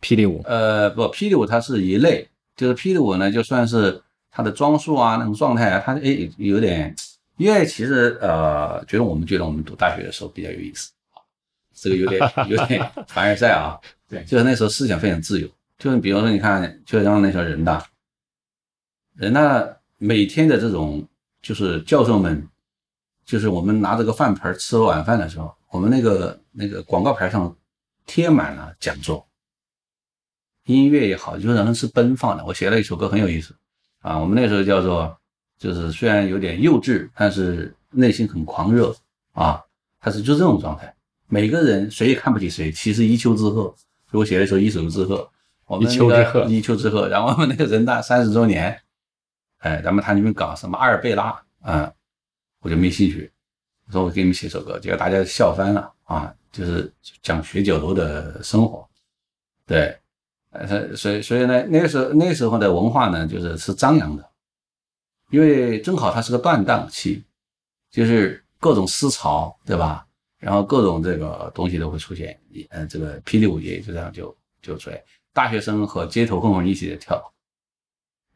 [0.00, 2.26] 霹雳舞，呃，不，霹雳舞它是一类，
[2.56, 6.92] 就是霹雳舞呢，就算是它的装束啊，那种状态啊，它诶有点，
[7.36, 11.22] 因为其实呃，觉得我们觉得我们读大学的时候比较有意思啊，
[11.72, 12.20] 这个有点
[12.50, 13.78] 有点凡尔赛啊，
[14.08, 17.80] 对就是那时候思想非常自由，就是比如说你看，就像那时候人大，
[19.14, 19.64] 人大
[19.98, 21.06] 每天的这种
[21.42, 22.46] 就是教授们，
[23.24, 27.56] 就是我们拿着个饭盆儿吃晚饭的时候，我们那个那个广告牌上
[28.06, 29.26] 贴满了讲座。
[30.64, 32.44] 音乐也好，就是人是奔放的。
[32.44, 33.54] 我写了一首歌很有意思
[34.00, 35.16] 啊，我们那时候叫做，
[35.58, 38.92] 就是虽然有点幼稚，但是内心很狂热
[39.32, 39.62] 啊，
[40.00, 40.92] 他是就这种状态。
[41.28, 43.72] 每个人谁也看不起谁，其实一丘之貉。
[44.08, 45.16] 所以我写了一首《一丘之貉》，
[45.66, 47.06] 我们一丘之貉一丘之貉。
[47.06, 48.80] 然后我们那个人大三十周年，
[49.58, 51.92] 哎，咱们他那边搞什么阿尔贝拉啊，
[52.60, 53.30] 我就没兴趣。
[53.86, 56.92] 我说我给你们写首歌，结果大家笑翻了啊，就是
[57.22, 58.88] 讲学酒楼的生活，
[59.66, 59.96] 对。
[60.50, 64.26] 呃，所以所以呢，那个时候那时候的文化呢，就是是张扬的，
[65.28, 67.22] 因为正好它是个断档期，
[67.90, 70.06] 就是各种思潮，对吧？
[70.38, 72.40] 然后各种这个东西都会出现，
[72.70, 75.02] 呃，这个霹雳舞也就这样就就出来，
[75.34, 77.22] 大学生和街头混混一起在跳，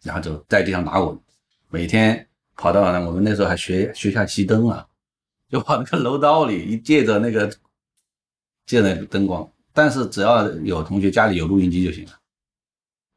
[0.02, 1.18] 然后就在地上打滚，
[1.68, 2.26] 每天
[2.56, 4.86] 跑到呢，我们那时候还学学下熄灯啊，
[5.48, 7.48] 就跑那个楼道里，一借着那个
[8.66, 9.50] 借着那个灯光。
[9.72, 12.12] 但是只要有同学家里有录音机就行了，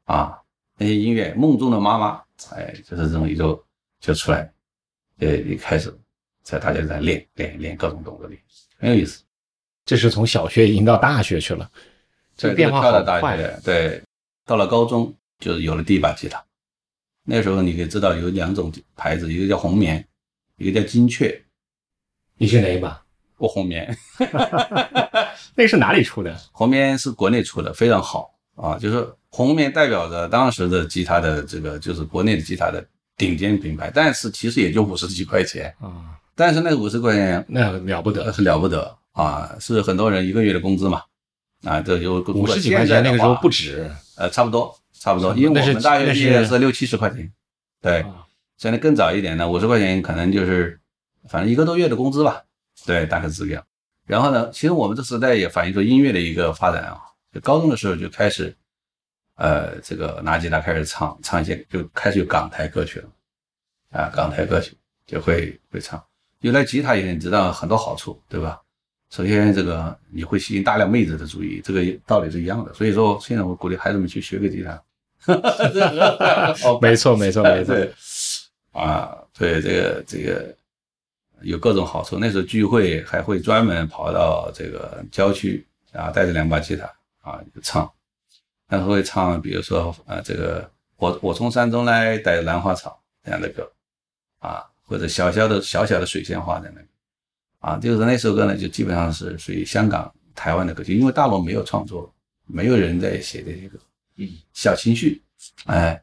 [0.04, 0.38] 啊，
[0.78, 2.16] 那些音乐《梦中的妈妈》，
[2.54, 3.64] 哎，就是这种一就
[3.98, 4.52] 就出来，
[5.18, 5.92] 呃，一开始
[6.42, 8.40] 在大家在练练练各种动作练，
[8.78, 9.22] 很有意思。
[9.84, 11.68] 这是从小学已经到大学去了，
[12.36, 13.36] 这个变化好快。
[13.36, 14.02] 学，对，
[14.46, 16.42] 到了高中就是有了第一把吉他。
[17.24, 20.06] 那时候你可以知道有两种牌子，一个叫红棉，
[20.58, 21.42] 一个叫金雀。
[22.36, 23.02] 你是哪一把？
[23.38, 23.96] 我红棉，
[25.56, 26.36] 那是哪里出的？
[26.52, 28.78] 红棉是国内出的，非常好啊。
[28.78, 32.84] 就是红棉代表着当时的吉他的这个，就是国内的吉他的
[33.16, 35.74] 顶尖品牌，但是其实也就五十几块钱。
[35.80, 41.02] 啊，但是那五十块钱那了不得，呃是了不得啊，是很多人一个月的工资嘛。
[41.64, 43.90] 啊，这就五十几块钱那个时候不止。
[44.16, 44.74] 呃，差不多，
[45.04, 47.30] 差不多，因为我们大学毕业是是六七十块钱，
[47.82, 48.26] 对，啊
[48.56, 50.80] 现在更早一点呢，五十块钱可能就是
[51.28, 52.42] 反正一个多月的工资吧，
[52.86, 53.62] 对，大概是这样。
[54.06, 57.02] 然后呢，其实我们这时代也反映出音乐的一个发展啊，
[57.34, 58.56] 就高中的时候就开始，
[59.36, 63.08] 呃，这个拿吉他开始唱，唱一些就开始有港台歌曲了，
[63.90, 64.74] 啊，港台歌曲
[65.06, 66.02] 就会会唱。
[66.40, 68.58] 有了吉他以后，你知道很多好处，对吧？
[69.10, 72.72] 首先，这个你会吸引大量妹子的注意，这个道理是一样的。
[72.72, 74.82] 所以说，现在我鼓励孩子们去学个吉他。
[76.64, 77.74] 哦没错，没错，没错。
[77.76, 77.92] 对
[78.72, 80.54] 啊，对这个这个
[81.42, 82.18] 有各种好处。
[82.18, 86.84] 那时候聚会还会专门跑到这个郊区啊，带着两把吉他
[87.22, 87.90] 啊唱，
[88.68, 93.70] 那时候会唱，比如说呃这个我我从山中来，带着兰花草这样的歌
[94.40, 96.80] 啊，或者小小的小小的水仙花的歌
[97.60, 102.12] 啊，就是那首歌呢，就基本上是属于香港、台湾的歌曲，因为大陆没有创作
[102.46, 103.78] 没有人在写这些歌，
[104.16, 105.22] 嗯，小情绪，
[105.66, 106.02] 哎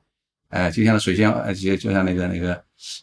[0.49, 2.53] 哎，就像水仙，呃就就像那个那个，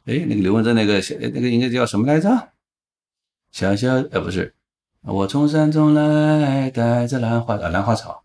[0.04, 2.50] 哎，那个刘文正那个那个应该叫什么来着？
[3.50, 4.54] 小小呃不是，
[5.02, 8.24] 我从山中来，带着兰花啊兰花草。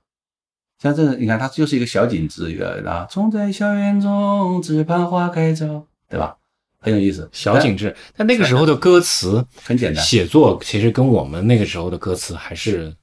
[0.79, 6.35] 像这个，你看它就是一个小景致，一个啊，种在校园中，只盼花开早，对吧？
[6.79, 7.95] 很有意思，小景致。
[8.17, 12.93] 但那个时候的歌词很简单，写作其实跟我们那个时候的歌词还是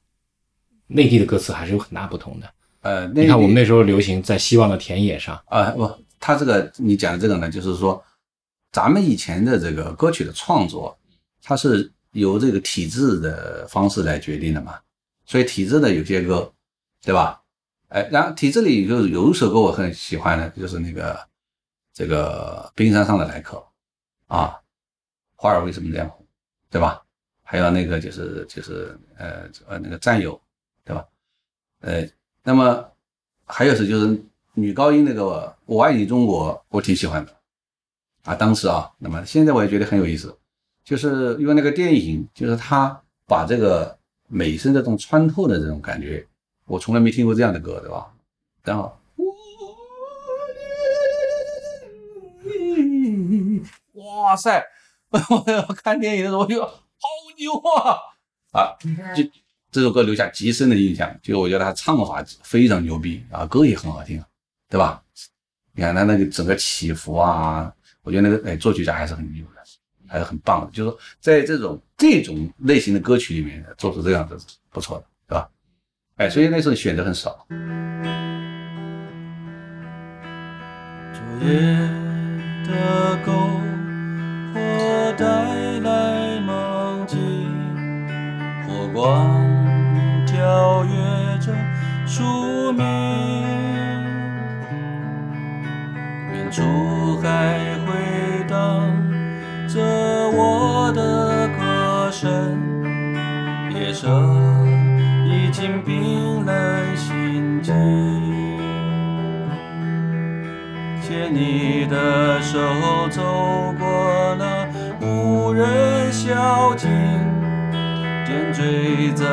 [0.88, 2.52] 内地的歌词还是有很大不同的。
[2.82, 8.02] 呃，你看我们那时候流行在希望的田野上啊，不，他这个你讲的这个呢，就是说
[8.72, 10.98] 咱们以前的这个歌曲的创作，
[11.42, 14.78] 它是由这个体制的方式来决定的嘛，
[15.26, 16.52] 所以体制的有些歌，
[17.02, 17.42] 对吧？
[17.88, 21.18] 哎，然后体制里就有一首歌我很喜欢的，就是那个
[21.92, 23.62] 这个冰山上的来客
[24.28, 24.56] 啊，
[25.34, 26.24] 花儿为什么这样红，
[26.70, 27.02] 对吧？
[27.42, 30.40] 还有那个就是就是呃呃那个战友，
[30.84, 31.04] 对吧？
[31.80, 32.06] 呃，
[32.42, 32.90] 那么
[33.46, 34.22] 还有是就是
[34.54, 37.32] 女高音那个我爱你中国，我挺喜欢的
[38.24, 40.36] 啊，当时啊，那么现在我也觉得很有意思，
[40.84, 46.26] 就是因为那个电影，就是他把这个美声这种穿透的这种感觉。
[46.66, 48.12] 我从来没听过这样的歌，对吧？
[48.62, 48.96] 然后，
[53.94, 54.64] 哇塞！
[55.10, 56.72] 我要看电影的时候，我就好
[57.36, 57.98] 牛啊！
[58.52, 58.76] 啊，
[59.16, 59.24] 就
[59.70, 61.14] 这首歌留下极深的印象。
[61.22, 64.22] 就我觉得他唱法非常牛逼啊，歌也很好听，
[64.68, 65.02] 对吧？
[65.72, 69.62] 你看他那个整个起伏啊，我觉得那个哎作曲家还是很牛的，
[70.08, 70.70] 还是很棒的。
[70.72, 74.36] 就是说，在这种这种类型的歌曲里面做出这样的
[74.70, 75.04] 不错的。
[75.28, 75.48] 对吧
[76.16, 77.46] 哎，所以那时候选择很少。
[81.14, 81.52] 昨夜
[82.66, 83.28] 的篝
[84.52, 84.58] 火
[85.16, 85.24] 带
[85.80, 87.16] 来梦境，
[88.66, 89.40] 火光
[90.50, 91.52] 跳跃着
[92.04, 92.84] 宿命，
[96.32, 98.82] 远处还回荡
[99.68, 99.78] 着
[100.32, 102.28] 我的歌声，
[103.72, 104.08] 夜色。
[105.24, 107.72] 已经冰冷心境，
[111.00, 112.58] 牵你的手
[113.08, 114.66] 走过了
[115.00, 116.90] 无人小径，
[118.30, 119.24] 点缀着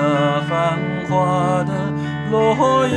[0.50, 1.94] 繁华的
[2.32, 2.96] 落英。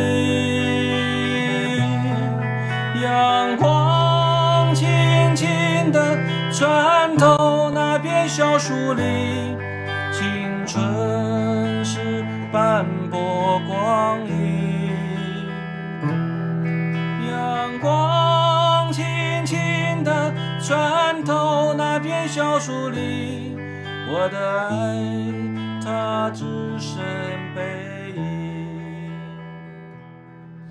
[3.03, 4.89] 阳光轻
[5.37, 6.17] 轻地
[6.51, 9.59] 穿透那片小树林，
[10.11, 12.25] 青春是。
[12.53, 14.91] 斑驳光阴，
[17.31, 19.05] 阳光轻
[19.47, 23.57] 轻地穿透那片小树林，
[24.09, 24.97] 我的爱
[25.91, 26.45] 它只
[26.79, 26.99] 剩
[27.55, 28.23] 背影。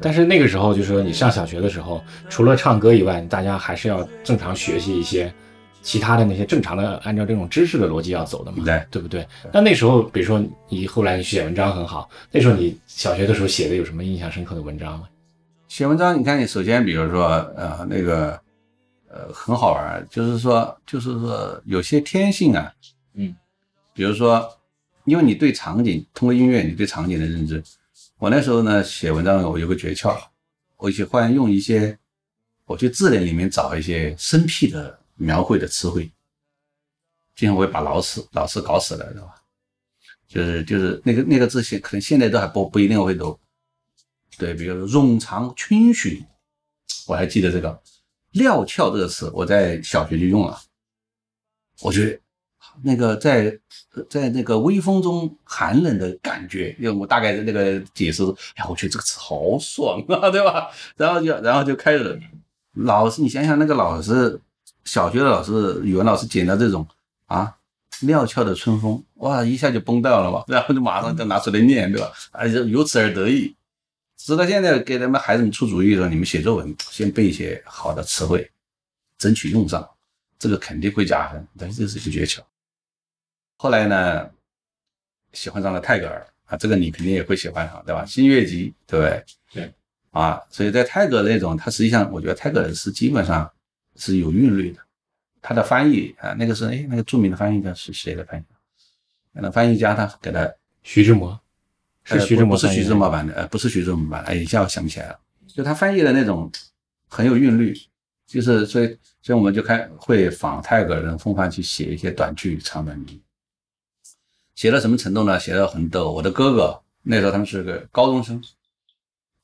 [0.01, 5.33] 但是那个时候，就是说你上小学的时候，除了唱歌以外，大家还是要正常学习一些。
[5.81, 9.25] 其他的那些正常的按照这种知识的逻辑要走的嘛，对对不对？
[9.53, 15.07] 那那时候，比如说你后来写文章很好，那时候你小学的时候写的有什么印象深刻的文章吗？
[15.69, 18.37] 写文章，你看，你首先比如说，呃，那个，
[19.09, 22.69] 呃，很好玩，就是说，就是说有些天性啊，
[23.13, 23.33] 嗯，
[23.93, 24.49] 比如说，
[25.05, 27.63] 因为你对场景，通过音乐，你对场景的认知，
[28.17, 30.17] 我那时候呢写文章，我有个诀窍，
[30.77, 31.97] 我喜欢用一些，
[32.65, 34.97] 我去字典里面找一些生僻的。
[35.21, 36.09] 描绘的词汇，
[37.35, 39.35] 经常会把老师老师搞死了，知道吧？
[40.29, 43.37] 就是就是那个那个字现可能现在都还不不一定会读。
[44.37, 46.25] 对，比如冗长逡巡，
[47.05, 47.77] 我还记得这个
[48.31, 50.57] 料峭这个词，我在小学就用了。
[51.81, 52.17] 我觉得
[52.83, 53.57] 那个在
[54.09, 58.23] 在那个微风中寒冷的感觉，因为我大概的那个解释，
[58.55, 60.67] 哎，我觉得这个词好爽啊， 对吧？
[60.97, 62.19] 然后就然后就开始
[62.73, 64.39] 老师，你想想那个老师。
[64.85, 66.87] 小学的老师，语文老师捡到这种
[67.27, 67.53] 啊
[68.01, 72.11] 料峭的春风，哇，一下就崩掉了嘛，然后就马上就拿出来念，对吧？
[72.31, 73.55] 啊，就由此而得意。
[74.17, 78.49] 直到现在给他们孩子们出主意的时候，你们写作文先背一些好的词汇，
[79.19, 79.87] 争取用上，
[80.39, 81.47] 这个肯定会加分。
[81.55, 82.39] 但是这是一个诀窍。
[83.61, 84.29] 后来呢，
[85.33, 88.05] 喜欢上了泰戈尔啊，这个你肯定也会喜欢上，对吧？
[88.05, 89.25] 新月集，对不对？
[89.51, 89.73] 对。
[90.11, 93.51] 啊，所以在泰戈尔那种，他实际上我觉得泰戈尔是基本上。
[93.95, 94.79] 是有韵律的，
[95.41, 98.43] 他的翻译啊，那个是哎，那个著名的翻译家是谁的翻译？
[99.33, 100.49] 那翻译家他给他
[100.83, 101.37] 徐志摩，
[102.05, 105.19] 是徐志摩，不是徐志摩版的，呃，不是徐志摩版的，哎，一下我想不起来了。
[105.47, 106.49] 就他翻译的那种
[107.09, 107.77] 很有韵律，
[108.25, 113.19] 就是所以所以我们就开会仿泰戈尔的风范去写一些短句长短句，
[114.59, 115.39] 写到什么程度呢？
[115.39, 116.11] 写到很逗。
[116.11, 118.43] 我的哥哥那时候他们是个高中生，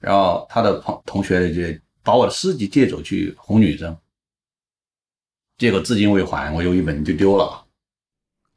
[0.01, 3.95] 然后他的朋同学就把我的诗集借走去哄女生，
[5.57, 7.63] 结果至今未还，我有一本就丢了。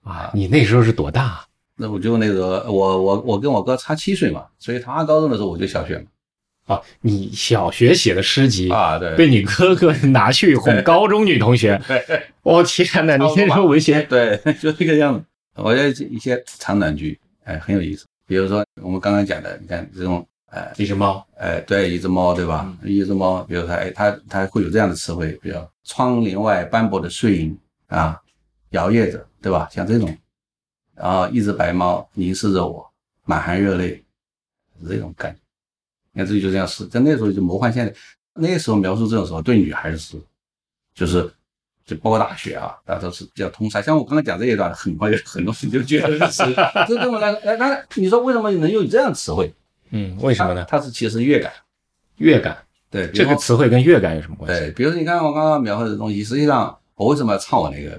[0.03, 1.47] 啊，你那时候是多大？
[1.77, 6.75] 那我就那个我我我跟我哥差七岁嘛，所以他高中的时候我就小学嘛。
[6.75, 11.81] 啊，你小学写的诗集啊，对，被你哥哥拿去哄高中女同学。
[12.43, 15.25] 我天哪，你那时候文学对， 就这个样子。
[15.63, 18.07] 我觉得一些长短句，哎，很有意思。
[18.27, 22.77] 比如说我们刚刚讲的，你看这种，哎，一只猫，哎，对，一只猫，对吧？
[22.85, 28.21] 一只猫，比如说，哎，它它会有这样的词汇，比如窗帘外斑驳的睡影啊，
[28.71, 29.69] 摇曳着，对吧？
[29.71, 30.17] 像这种，
[30.95, 32.89] 然后一只白猫凝视着我，
[33.25, 34.05] 满含热泪，
[34.87, 35.41] 这种感觉。
[36.13, 37.95] 你看这就这样是，在那时候就魔幻现代，
[38.35, 40.17] 那时候描述这种时候对女孩子是，
[40.95, 41.33] 就是
[41.89, 43.81] 就包括大学啊，大家都是比较通杀。
[43.81, 46.43] 像我刚刚讲这一段，很快就很多人就觉得是，
[46.87, 49.51] 这对我来说，哎，那你说为什么能用这样词汇？
[49.91, 50.67] 嗯，为什么呢？
[50.69, 51.51] 它是其实乐感，
[52.19, 52.59] 乐感，
[52.91, 54.61] 对，这个词汇跟乐感有什么关系？
[54.61, 57.99] 对，比如说你看我刚刚描绘的东西，实际上我为什么要唱我那个，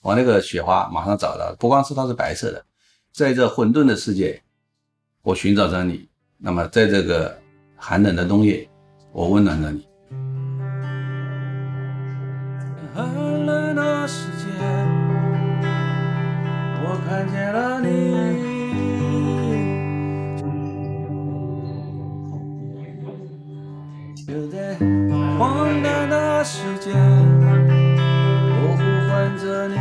[0.00, 2.64] 我那个雪花马上找到，不光是它是白色的，
[3.12, 4.42] 在这混沌的世界，
[5.22, 6.08] 我寻找着你。
[6.38, 7.38] 那么在这个。
[7.80, 8.68] 寒冷的冬夜，
[9.12, 9.86] 我温暖着你。
[17.08, 17.88] 看见了你。
[24.26, 24.76] 就在
[25.38, 26.90] 荒诞的世界，
[28.52, 29.74] 我呼唤着你。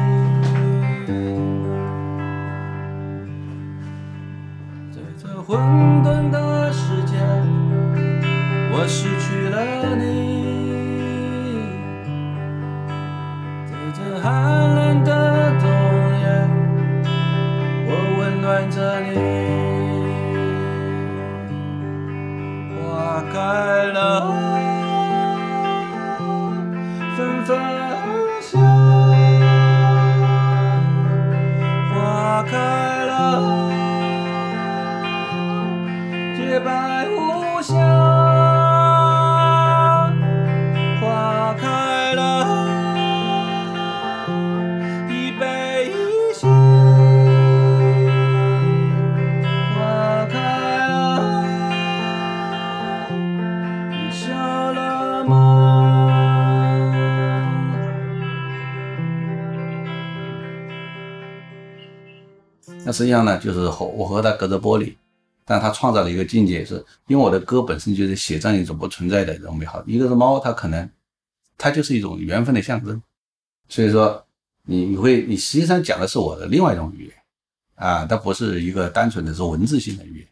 [4.90, 5.60] 在这混
[6.06, 7.18] 沌的世界。
[8.72, 9.56] 我失去了
[9.98, 10.02] 你，
[13.66, 14.77] 在这寒
[18.78, 19.10] 这里。
[22.78, 24.17] 花开了，
[62.88, 64.96] 那实际上呢，就是和我和他隔着玻璃，
[65.44, 66.76] 但他创造了一个境界，是
[67.08, 69.84] 因为我的歌本身就是写这样一种不存在的这种美好。
[69.86, 70.90] 一个是猫，它可能
[71.58, 73.04] 它就是一种缘分的象征，
[73.68, 74.26] 所以说
[74.64, 77.14] 你你会你实际上讲的是我的另外一种语言
[77.76, 80.28] 啊，它不是一个单纯的是文字性的语言。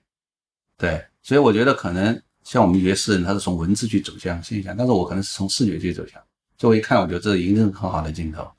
[0.78, 6.22] 对，所以我觉得可能像我们有些诗人，他是从文字去走向现象，但是我可能是从视觉去走向。
[6.58, 8.50] 所以我一看，我觉得这一定是很好的镜头。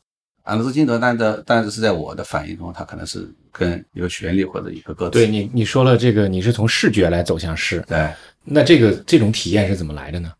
[0.46, 5.10] 啊，这镜头，但的但是是在我的反应中，它可能是跟一个旋律或者一个歌词。
[5.10, 7.84] 对你，你说了这个，你是从视觉来走向诗。
[7.88, 8.08] 对，
[8.44, 10.32] 那这个这种体验是怎么来的呢？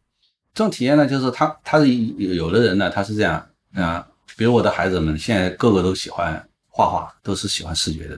[0.54, 3.44] 这种体验呢，就是他他是有的人呢，他是这样
[3.74, 8.16] 啊，比如我的孩子们，现在个个都喜欢画画，都是喜欢视觉的，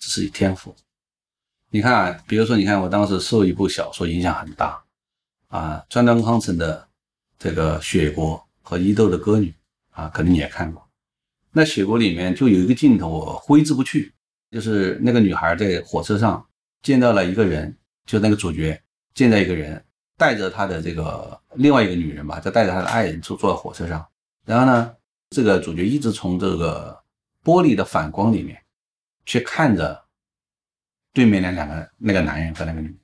[0.00, 0.74] 这是天赋。
[1.70, 4.82] 你看，啊，比如说，你看我当时受一部小说影响很大
[5.46, 6.84] 啊，川端康成的
[7.38, 8.36] 这个《雪国》
[8.68, 9.54] 和伊豆的歌女
[9.92, 10.87] 啊，可能你也看过。
[11.58, 14.14] 那雪国里面就有一个镜头，我挥之不去，
[14.52, 16.46] 就是那个女孩在火车上
[16.82, 18.80] 见到了一个人，就那个主角
[19.12, 19.84] 见到一个人，
[20.16, 24.06] 带着他的这个另外一个女人吧，就带着他的爱人坐坐在火车上。
[24.44, 24.94] 然后呢，
[25.30, 26.96] 这个主角一直从这个
[27.42, 28.56] 玻璃的反光里面
[29.26, 30.00] 去看着
[31.12, 32.98] 对面那两个那个男人和那个女人。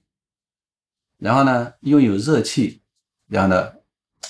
[1.19, 2.81] 然后呢，因为有热气，
[3.27, 3.73] 然后呢，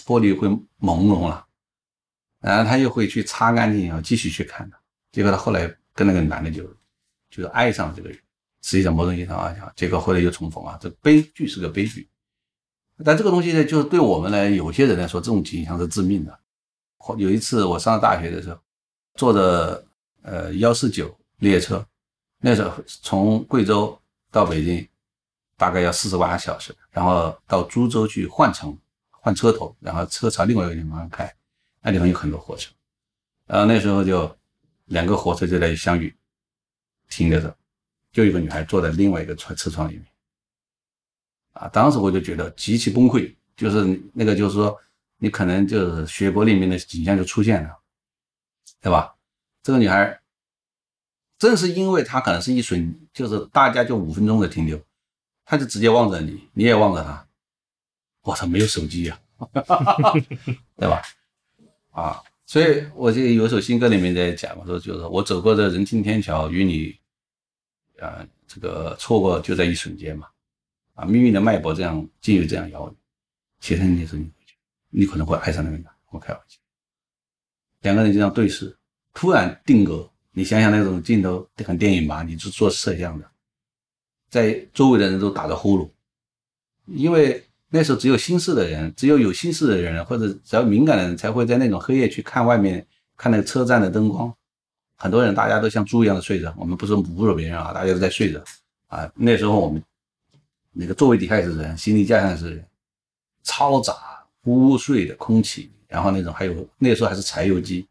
[0.06, 1.46] 玻璃会朦胧了。
[2.44, 4.78] 然后他又会去擦干净，然后继续去看他。
[5.12, 6.62] 结果他后来跟那个男的就，
[7.30, 8.18] 就是爱上了这个人。
[8.62, 12.08] 实际上某种意义上啊，结果后来又重逢啊，这悲剧是个悲剧。
[13.04, 16.38] 但这个东西呢，就是对我们来有些人来说，这种景象是致命的。
[17.18, 18.58] 有一次我上大学的时候，
[19.14, 19.86] 坐着
[20.22, 21.86] 呃幺四九列车，
[22.40, 23.98] 那时候从贵州
[24.30, 24.86] 到北京
[25.56, 28.76] 大概要四十八小时，然后到株洲去换乘
[29.10, 31.30] 换车头，然后车朝另外一个地方开。
[31.86, 32.72] 那地方有很多火车，
[33.46, 34.34] 然后那时候就
[34.86, 36.16] 两个火车就在相遇，
[37.10, 37.54] 停在这，
[38.10, 40.06] 就一个女孩坐在另外一个车车窗里面，
[41.52, 44.80] 啊，当时我就觉得极其崩溃，就是那个就是说，
[45.18, 47.78] 你可能就是血泊里面的景象就出现了，
[48.80, 49.14] 对吧？
[49.62, 50.22] 这个女孩
[51.36, 54.82] 正是因为她可能是一瞬，就是大家就五分钟的停留，
[55.44, 57.28] 她就直接望着你，你也望着她，
[58.22, 59.20] 我操，没有手机呀、
[60.76, 61.02] 对吧？
[61.94, 66.92] 啊，所以我就有首新歌里面在讲，我说就是我走过这人行天桥，与你，
[68.02, 70.26] 啊，这个错过就在一瞬间嘛，
[70.94, 72.96] 啊，命运的脉搏这样竟有这样遥远，
[73.60, 76.58] 写成你时候你会觉得你可能会爱上那个人，我开玩笑，
[77.82, 78.76] 两个人就这样对视，
[79.12, 83.30] 突然定格，你想想那种镜头很电影吧，你是做摄像的，
[84.28, 85.88] 在周围的人都打着呼噜，
[86.86, 87.40] 因为
[87.76, 94.32] 那时候只有心事的人，只有有心事的人，或者只要敏感的人，才会在那种黑夜去看外面，看那个车站的灯光。
[94.94, 98.40] 很多人大家都像猪一样的睡着，我们不是侮辱别人啊，大家都在睡着
[98.86, 99.10] 啊。
[99.16, 99.82] 那时候我们
[100.70, 102.64] 那个座位底下也是人，行李架上也是人，
[103.44, 107.84] 嘈杂污秽的空气，然后那种还有那时候还是柴油机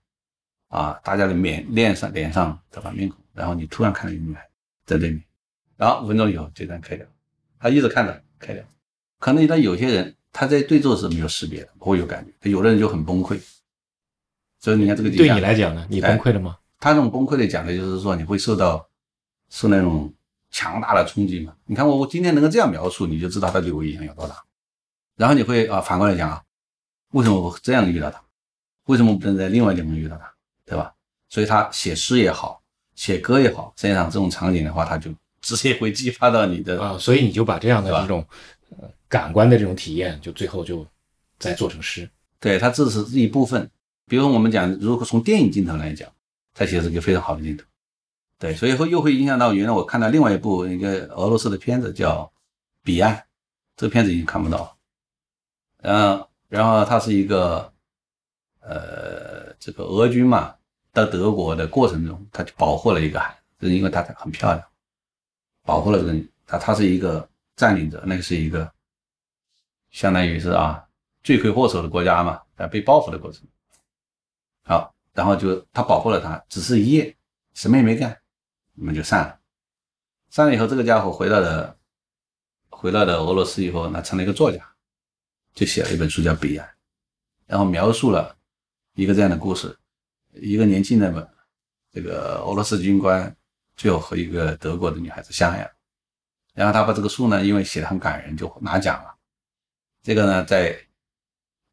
[0.69, 4.47] 啊，大家的面脸上脸上对吧面孔，然后你突然看到一个女孩
[4.85, 5.21] 在对面，
[5.75, 7.05] 然后五分钟以后这段开掉，
[7.59, 8.63] 他一直看着开掉。
[9.23, 13.39] 可能那有些人他在对坐是没有识别的，不会有感觉，有的人就很崩溃。
[14.59, 16.57] 所以你看这个对你来讲呢，你崩溃了吗？
[16.77, 18.85] 他那种崩溃的讲的就是说你会受到
[19.49, 20.13] 受那种
[20.51, 21.55] 强大的冲击嘛。
[21.65, 24.35] 你看我我今天能够这样描述，你就知道他对我影响有多大。
[25.15, 26.43] 然后你会啊反过来讲啊，
[27.11, 28.21] 为什么我这样遇到他？
[28.87, 30.29] 为什么不能在另外一地方遇到他？
[30.65, 30.93] 对吧？
[31.29, 32.61] 所以他写诗也好，
[32.93, 35.09] 写歌也好，实际上这种场景的话，他就
[35.39, 38.25] 直接会激发到你的啊，所以你就把这样的这种
[39.07, 40.85] 感官的这种体验，就最后就
[41.39, 42.09] 再做成诗。
[42.39, 43.69] 对，它这是一部分。
[44.05, 46.09] 比如我们讲，如果从电影镜头来讲，
[46.53, 47.63] 它其实是一个非常好的镜头。
[48.37, 52.23] 对，所以会又会影响到原来我看到另外一部一个俄罗斯的片子叫
[52.83, 53.15] 《彼岸》，
[53.77, 54.75] 这个片子已经看不到了。
[55.83, 57.71] 嗯，然后它是一个
[58.59, 60.53] 呃，这个俄军嘛，
[60.91, 64.63] 到德国的过程中，他就保护了一个孩子，就是因为它很漂亮，
[65.63, 66.13] 保护了这个
[66.45, 68.71] 他他是一个占领者，那个是一个
[69.91, 70.83] 相当于是啊
[71.23, 73.45] 罪魁祸首的国家嘛，在被报复的过程。
[74.63, 77.15] 好，然后就他保护了他，只是一夜，
[77.53, 78.17] 什么也没干，
[78.75, 79.39] 我们就散了。
[80.29, 81.77] 散了以后，这个家伙回到了
[82.69, 84.67] 回到了俄罗斯以后，那成了一个作家，
[85.53, 86.67] 就写了一本书叫《彼岸》，
[87.45, 88.35] 然后描述了
[88.95, 89.77] 一个这样的故事：
[90.31, 91.33] 一个年轻的
[91.91, 93.35] 这个俄罗斯军官，
[93.75, 95.71] 最后和一个德国的女孩子相爱了。
[96.53, 99.15] 然后他把这个书呢，因为写的很感人，就拿奖了。
[100.01, 100.77] 这个呢，在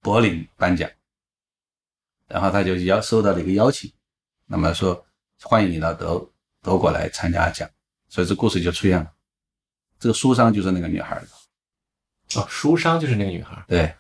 [0.00, 0.90] 柏林颁奖，
[2.26, 3.92] 然后他就邀收到了一个邀请，
[4.46, 5.04] 那么说
[5.42, 6.30] 欢迎你到德
[6.62, 7.68] 德国来参加奖，
[8.08, 9.12] 所以这故事就出现了。
[9.98, 13.62] 这个书商就是那个女孩的，哦，书商就是那个女孩。
[13.68, 13.94] 对。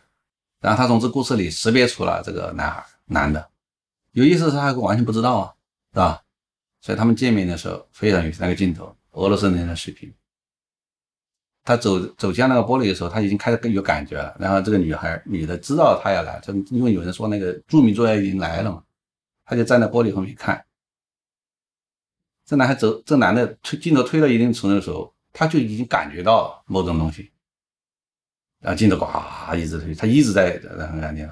[0.60, 3.50] 然后他从这故事里识别出了这个男孩，男的。
[4.12, 5.54] 有意思的是，他完全不知道啊，
[5.92, 6.22] 是吧？
[6.80, 10.12] 所以他们见面的时候非常有那个镜头，俄罗斯人的水平。
[11.62, 14.34] 他走走向那个玻璃的时候，他已经开始更有感觉了。
[14.38, 18.82] 然后这个女孩女的知道他要来，就因为有人说那个著名作家已经来了嘛，
[19.44, 20.64] 他就站在玻璃后面看。
[22.46, 27.30] 这男孩走，这男的推镜头推到一定程度的时候，他就已经感觉到某种东西。
[28.58, 29.06] 然后镜头呱
[29.54, 31.22] 一直推，他一直在然后感觉。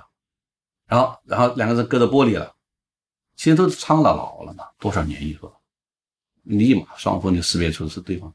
[0.87, 2.55] 然后然后两个人隔着玻璃了，
[3.35, 5.53] 其实都是苍老老了嘛，多少年以后，
[6.45, 8.33] 立马双方就识别出是对方。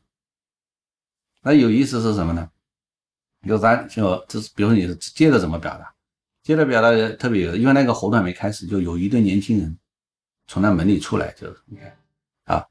[1.43, 2.49] 那有意思是什么呢？
[3.45, 5.93] 就咱就就是，比如说你是接着怎么表达？
[6.41, 9.77] 接着表达特别有，因为那个活动还没开始，就有一对年轻人
[10.47, 11.97] 从那门里出来，就是你看
[12.45, 12.65] 啊，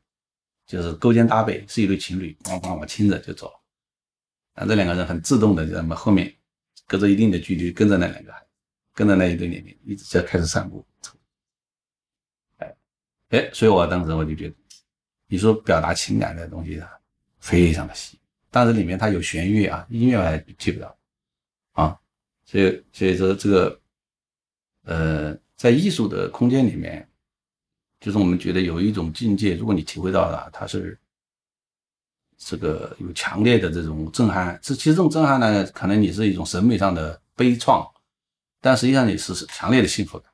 [0.66, 3.60] 就是勾肩搭背，是一对情侣，咣咣我亲着就走了。
[4.54, 6.34] 啊，这两个人很自动的在那么后面，
[6.86, 8.32] 隔着一定的距离跟着那两个，
[8.94, 10.82] 跟着那一对年龄，一直就开始散步。
[12.56, 12.74] 哎
[13.28, 14.54] 哎，所以我当时我就觉得，
[15.26, 16.90] 你说表达情感的东西啊，
[17.40, 18.18] 非常的细。
[18.54, 20.94] 但是里面它有弦乐啊，音乐我还记不到
[21.72, 21.98] 啊，
[22.44, 23.80] 所以所以说这个
[24.84, 27.08] 呃，在艺术的空间里面，
[27.98, 30.98] 就是我们觉得有一种境界，如果你体会到了，它是
[32.36, 34.58] 这个有强烈的这种震撼。
[34.62, 37.90] 这其实这种震撼呢，可能你是一种审美上的悲怆，
[38.60, 40.30] 但实际上你是强烈的幸福感，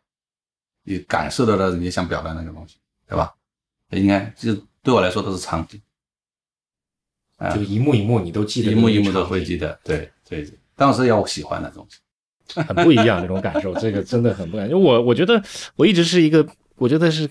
[0.82, 3.32] 你感受到了你想表达那个东西，对吧？
[3.90, 5.80] 应该就对我来说都是场景。
[7.38, 7.56] 啊。
[7.56, 11.98] 就一幕一幕你都记得，一幕一幕都会记得，对对，对当时要我喜欢的东西，
[12.62, 14.68] 很不一样那种感受，这个真的很不一样。
[14.68, 15.42] 因为我我觉得
[15.76, 17.28] 我一直是一个，我觉得是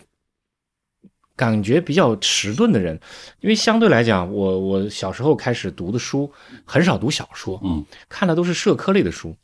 [1.36, 3.00] 感觉比较迟钝的人，
[3.42, 6.32] 因为相对来讲，我我小时候开始读的书
[6.66, 9.36] 很少读小说，嗯，看的都是社科类的书，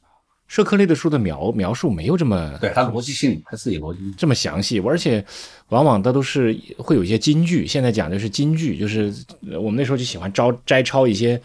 [0.54, 5.26] 社科类的书的描描述没有这么对，它逻辑性还是有逻辑，这么详细，而且
[5.70, 7.66] 往往它都是会有一些金句。
[7.66, 9.12] 现在讲的是金句，就是
[9.50, 11.42] 呃我们那时候就喜欢招摘抄一些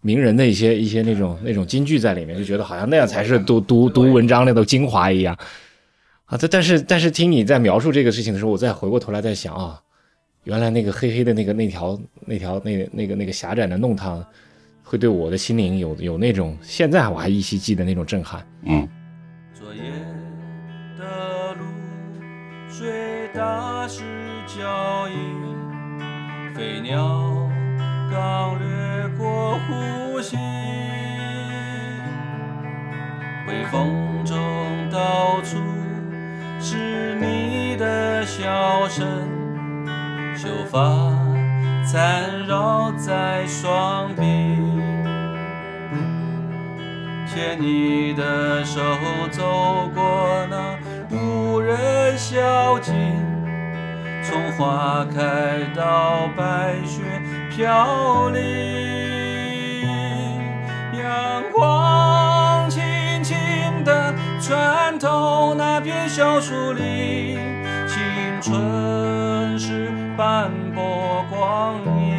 [0.00, 5.36] 名人的一些一些那种那种金句在里面，就觉得好像那样才是读读读文章那种精华一样。
[6.26, 9.80] 啊，但但是但是听你在描述这个事情的时候，我再回过头来再想啊，
[10.44, 14.24] 原来那个黑黑的那个那条那条那那个那个狭窄的弄堂，
[14.82, 18.46] 会对我的心灵有有那种现在我还依稀记得那种震撼。
[18.62, 18.88] 嗯，
[19.54, 19.80] 昨夜
[20.98, 21.64] 的路，
[22.68, 24.02] 水打湿
[24.46, 27.48] 脚印，飞鸟
[28.10, 30.36] 刚掠过呼吸，
[33.48, 34.36] 微风中
[34.90, 35.56] 到处
[36.60, 39.06] 是你的笑声，
[40.36, 41.10] 秀发
[41.90, 44.22] 缠绕在双臂。
[47.26, 48.80] 牵你的手
[49.30, 50.76] 走过那
[51.10, 52.94] 无人小径，
[54.22, 57.00] 从花开到白雪
[57.50, 58.42] 飘零。
[60.92, 62.82] 阳光轻
[63.24, 67.38] 轻地穿透那片小树林，
[68.42, 72.12] 春是斑驳光影。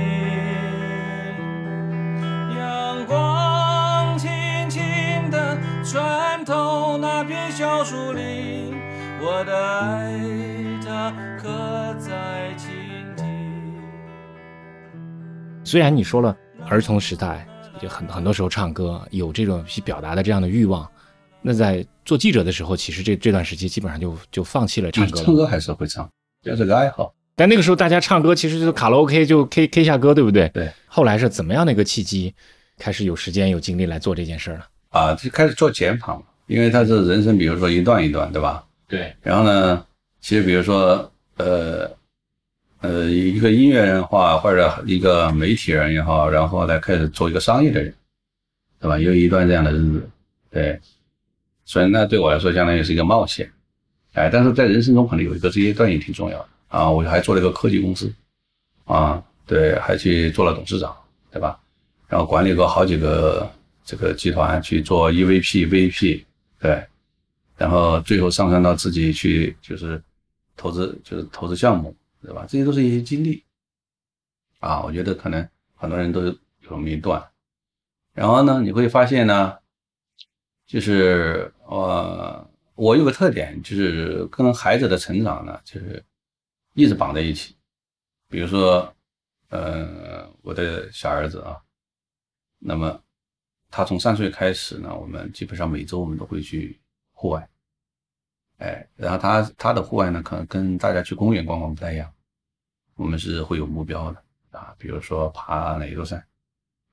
[2.57, 4.32] 阳光轻
[4.69, 4.82] 轻
[5.30, 8.74] 地穿透那片小树林，
[9.19, 10.17] 我的爱
[10.82, 12.69] 它刻在蜻
[13.17, 13.26] 蜓。
[15.65, 16.34] 虽然你说了
[16.69, 17.45] 儿童时代
[17.82, 20.89] 就很很多时候唱歌有这种去表达的这样的欲望，
[21.41, 25.26] 那在做记者的时候，其实这这段时期基本上就就放弃了唱歌了。
[25.26, 26.10] 唱歌还是会唱，
[26.41, 27.14] 这是个爱好。
[27.36, 30.49] 但那个时候大家唱歌其实就是卡拉 OK 就 K K 下歌，对不对？
[30.49, 30.72] 对。
[30.86, 32.34] 后来是怎么样的一个契机，
[32.78, 34.68] 开始有时间有精力来做这件事儿了？
[34.89, 38.64] 啊，就开始做减法嘛，因为他是人生，比如说一段一段，对吧？
[38.88, 39.12] 对。
[39.22, 39.84] 然后呢，
[40.22, 41.89] 其实比如说，呃，
[42.82, 47.91] 呃，一个音乐人话，或者一个媒体人也好，然后来开始做一个商业的人，
[48.80, 48.99] 对吧？
[48.99, 50.10] 有一段这样的日子，
[50.51, 50.80] 对。
[51.66, 53.51] 所以那对我来说，相当于是一个冒险，
[54.14, 56.89] 哎，但是在人生中可能有一个这阶段也挺重要的啊。
[56.89, 58.14] 我还做了一个科技公司，
[58.86, 60.95] 啊，对，还去做了董事长，
[61.32, 61.59] 对吧？
[62.07, 63.49] 然后管理过好几个
[63.84, 66.24] 这个集团去做 EVP、VP，
[66.59, 66.86] 对，
[67.57, 70.01] 然后最后上升到自己去就是
[70.55, 72.45] 投资，就是投资项目，对吧？
[72.47, 73.43] 这些都是一些经历
[74.59, 74.82] 啊。
[74.82, 77.24] 我觉得可能很多人都有这么一段，
[78.14, 79.57] 然后呢，你会发现呢，
[80.68, 86.05] 就是呃，我有个特点，就是跟孩子的成长呢，就是
[86.74, 87.57] 一直绑在一起。
[88.30, 88.93] 比如说，
[89.49, 91.59] 呃，我的小儿子啊。
[92.59, 93.01] 那么，
[93.71, 96.80] 他从三岁开始呢，我们基本上每周我们都会去
[97.11, 97.49] 户外，
[98.59, 102.13] 哎，然后他他的户外呢，可能跟大家去公园逛逛不太一样，
[102.93, 106.24] 我们是会有目标的啊，比如说爬哪座山，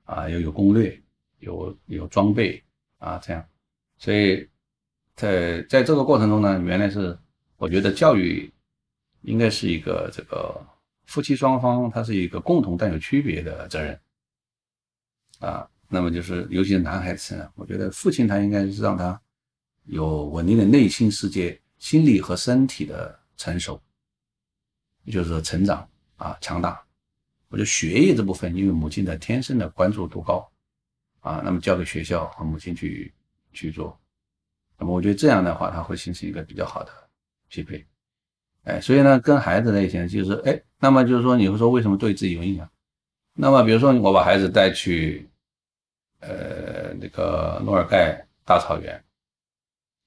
[0.05, 0.99] 啊，要有攻略，
[1.37, 2.63] 有有装备
[2.97, 3.47] 啊，这样，
[3.97, 4.49] 所以
[5.15, 7.17] 在在这个过程中呢，原来是
[7.57, 8.51] 我觉得教育
[9.21, 10.59] 应该是一个这个
[11.05, 13.99] 夫妻双方，它是一个共同但有区别的责任。
[15.39, 19.19] 啊，那么就是尤其是男孩子，我觉得父亲他应该是让他
[19.85, 23.81] 有稳定的内心世界、心理和身体的成熟，
[25.07, 25.87] 就是说成长
[26.17, 26.81] 啊，强大。
[27.49, 30.49] 我觉得学业这部分，因为母亲的天生的关注度高
[31.19, 33.13] 啊，那么交给学校和母亲去
[33.51, 33.99] 去做。
[34.81, 36.91] 那么我觉得这样的话，他会形成一个比较好的
[37.47, 37.85] 匹配。
[38.63, 42.69] 哎，所以呢，跟孩子在一起就是哎，那么就是说你会说为什么对自己有影响？
[43.33, 45.27] 那么比如说我把孩子带去。
[46.23, 49.03] 呃，那个诺尔盖大草原，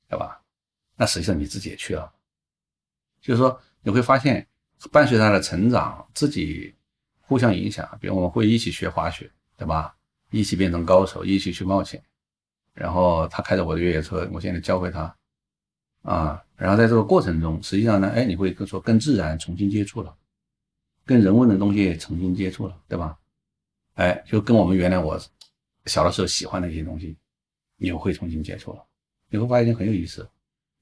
[0.09, 0.41] 对吧？
[0.95, 2.09] 那实际上你自己也去了，
[3.21, 4.47] 就是说你会发现，
[4.93, 6.73] 伴随他的成长，自己
[7.21, 7.99] 互相影响。
[8.01, 9.97] 比如我们会一起学滑雪，对吧？
[10.31, 12.01] 一起变成高手，一起去冒险。
[12.75, 15.17] 然后他开着我的越野车，我现在教会他
[16.03, 16.45] 啊。
[16.57, 20.15] 然后在这个过程中，实际上呢，哎，你会跟说跟自然重新接触了，
[21.05, 23.19] 跟人文的东西也重新接触了，对吧？
[23.95, 25.21] 哎，就跟我们原来我。
[25.87, 27.15] 小的时候喜欢的一些东西，
[27.77, 28.83] 你又会重新接触了，
[29.29, 30.27] 你会发现很有意思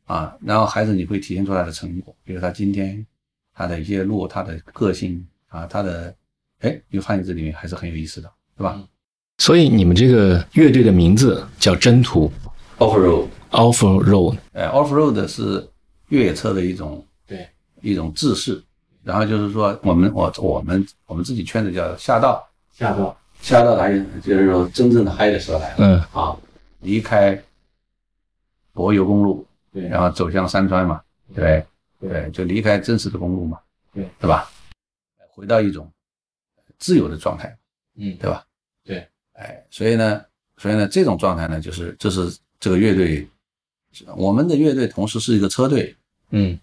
[0.05, 0.39] 啊。
[0.41, 3.05] 然后孩子你会体现出来的成果，比如他今天
[3.53, 6.15] 他的一些路，他的个性啊，他的
[6.61, 8.89] 哎，你会发现这里面还是很有意思的，对吧？
[9.43, 12.31] 所以你们这个乐队的名字叫征途
[12.79, 15.69] ，Off Road，Off Road，呃，Off Road 是
[16.11, 17.49] 越野车的一种对。
[17.81, 18.63] 一种制式。
[19.03, 23.19] 然后就是说我们我我们我们自己圈子叫下道，下道。
[23.41, 26.37] 下道来就是说真正的嗨的时候来了，嗯，啊，
[26.79, 27.37] 离开
[28.73, 31.03] 柏油公路，对，然后走向山川嘛，
[31.35, 31.67] 对，
[31.99, 33.59] 对，就离开真实的公路嘛，
[33.93, 34.49] 对，对吧？
[35.35, 35.91] 回到一种
[36.79, 37.59] 自由的状态，
[37.97, 38.45] 嗯，对吧？
[39.35, 40.23] 对，哎，所以呢，
[40.57, 43.29] 所以呢，这种状态呢，就是这是这个乐队，
[44.17, 45.97] 我们的乐队同时是一个车队
[46.31, 46.59] 嗯。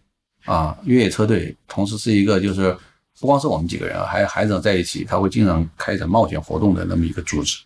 [0.46, 2.76] 啊，越野车队，同时是一个就是
[3.20, 7.62] 不光是我们几个人，还有孩子在一起，他会经常开展冒险活动的那么一个组织。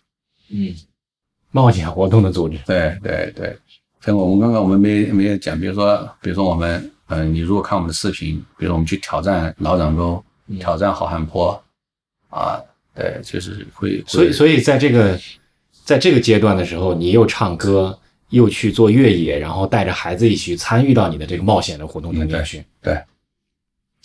[0.50, 0.74] 嗯，
[1.52, 3.56] 冒险活动的组织，对对对，
[4.00, 10.22] 像我们刚刚我们没没有讲，比如说比如说我们，嗯、你如果看我们的视频，比如说我们去挑战老掌沟，
[10.58, 11.52] 挑战好汉坡，
[12.28, 12.60] 啊，
[12.94, 15.18] 对，就是会，所以所以在这个
[15.84, 23.02] 在这个阶段的时候，你又唱歌，又去做越野，然后带着孩子一起去参与到你的这个冒险的活动中间去，对，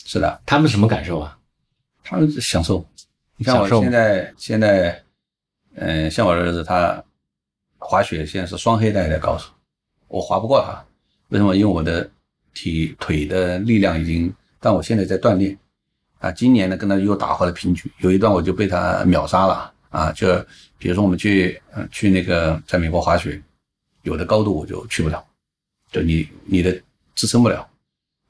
[0.03, 1.37] 是的，他们什么感受啊？
[2.03, 2.83] 他们是享受。
[3.37, 5.01] 你看我现在现在，
[5.75, 7.01] 嗯、像我儿子他
[7.77, 9.49] 滑雪现在是双黑带的高手，
[10.07, 10.83] 我滑不过他，
[11.29, 11.55] 为什么？
[11.55, 12.09] 因为我的
[12.53, 15.57] 体腿的力量已经，但我现在在锻炼
[16.19, 16.31] 啊。
[16.31, 20.11] 今年呢跟他又打回了平局，有一段我就被他秒杀了啊。
[20.11, 20.27] 就
[20.77, 23.41] 比如说我们去呃去那个在美国滑雪，
[24.03, 25.23] 有的高度我就去不了，
[25.91, 26.79] 就你你的
[27.15, 27.67] 支撑不了。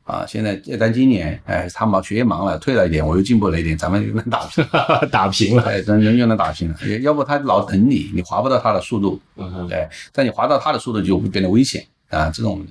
[0.04, 4.66] 啊，现在但今年，哎，他忙学业忙了，退了一点，我又进步了一点，咱们就能打平，
[5.12, 6.76] 打平了，哎，人人又能打平了。
[6.84, 9.22] 也要不他老等你，你滑不到他的速度，
[9.70, 12.66] 对，但你滑到他的速度就会变得危险啊，这种，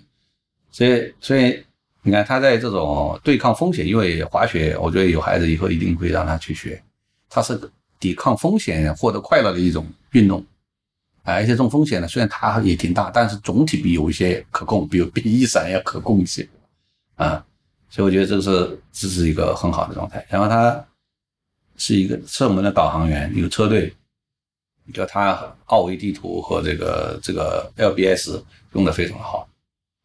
[0.73, 1.65] 所以所以
[2.09, 6.83] 你看他在这种对抗风险，因为滑雪，我觉得有孩子以后一定会让他去学，
[7.29, 7.61] 他是
[8.01, 10.43] 抵抗风险获得快乐的一种运动。
[11.23, 16.49] 而且这种风险呢，虽然它也挺大，但是总体比有一些可控，比比一闪要可控一些。
[17.17, 17.45] 啊，
[17.91, 20.25] 所以我觉得这是这是一个很好的状态。
[20.31, 20.83] 然后他
[21.77, 23.95] 是一个是我们的导航员，有车队，
[24.95, 28.43] 就他奥维地图和这个这个 LBS
[28.73, 29.47] 用的非常好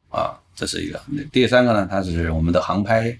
[0.09, 1.01] 啊，这是一个。
[1.31, 3.17] 第三个呢，他是我们的航拍，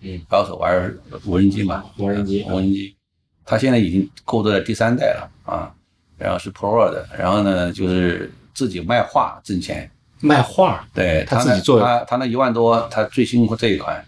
[0.00, 2.96] 嗯，高手玩无人机嘛，无人机无人机，
[3.44, 5.74] 他现在已经过渡到第三代了啊，
[6.18, 9.90] 然后是 Pro 的，然后呢就是自己卖画挣钱，
[10.20, 14.04] 卖画，对他自己做他他那一万多，他最新这一款，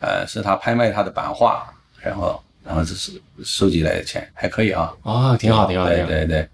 [0.00, 6.04] 呃，是他拍卖他的版画，然后然后这是收集来的钱，还可以啊，哦，挺好，挺好，对。
[6.06, 6.48] 对对。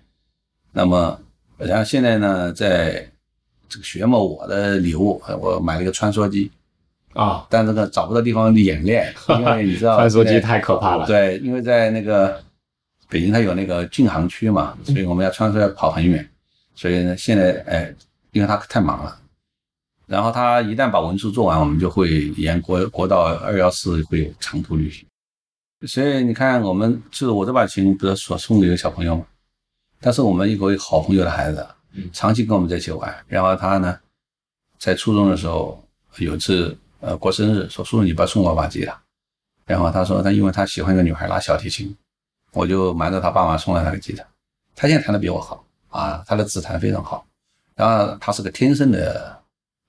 [0.73, 1.19] 那么，
[1.57, 3.11] 然后现在呢，在
[3.69, 6.51] 这个学嘛，我的礼物，呃我买了一个穿梭机，
[7.13, 11.07] 啊，但这个找不到地方演练， 因为你知道 穿梭机太可怕了。
[11.07, 12.43] 对，因为在那个
[13.09, 16.29] 北京，它有那个禁航区嘛，所以我们要穿梭要跑很远，
[16.75, 17.95] 所以呢，现在哎，
[18.33, 19.19] 因为他太忙了，
[20.07, 25.07] 然后他一旦把文书做完，我们就会沿国国道二幺四会有长途旅行。
[25.87, 29.27] 所以你看，我们就是我这把琴不是所送给一个小朋友嘛，
[30.01, 31.67] 但是我们一个好朋友的孩子，
[32.13, 33.99] 长期跟我们在一起玩，然后他呢，
[34.79, 35.83] 在初中的时候
[36.19, 38.99] 有一次呃过生日，说叔叔你不要送我把吉他，
[39.65, 41.95] 然后他说他因为他喜欢一个女孩拉小提琴，
[42.53, 44.25] 我就瞒着他爸妈送了他个吉他，
[44.75, 47.27] 他现在弹的比我好啊，他的指弹非常好，
[47.75, 49.43] 然后他是个天生的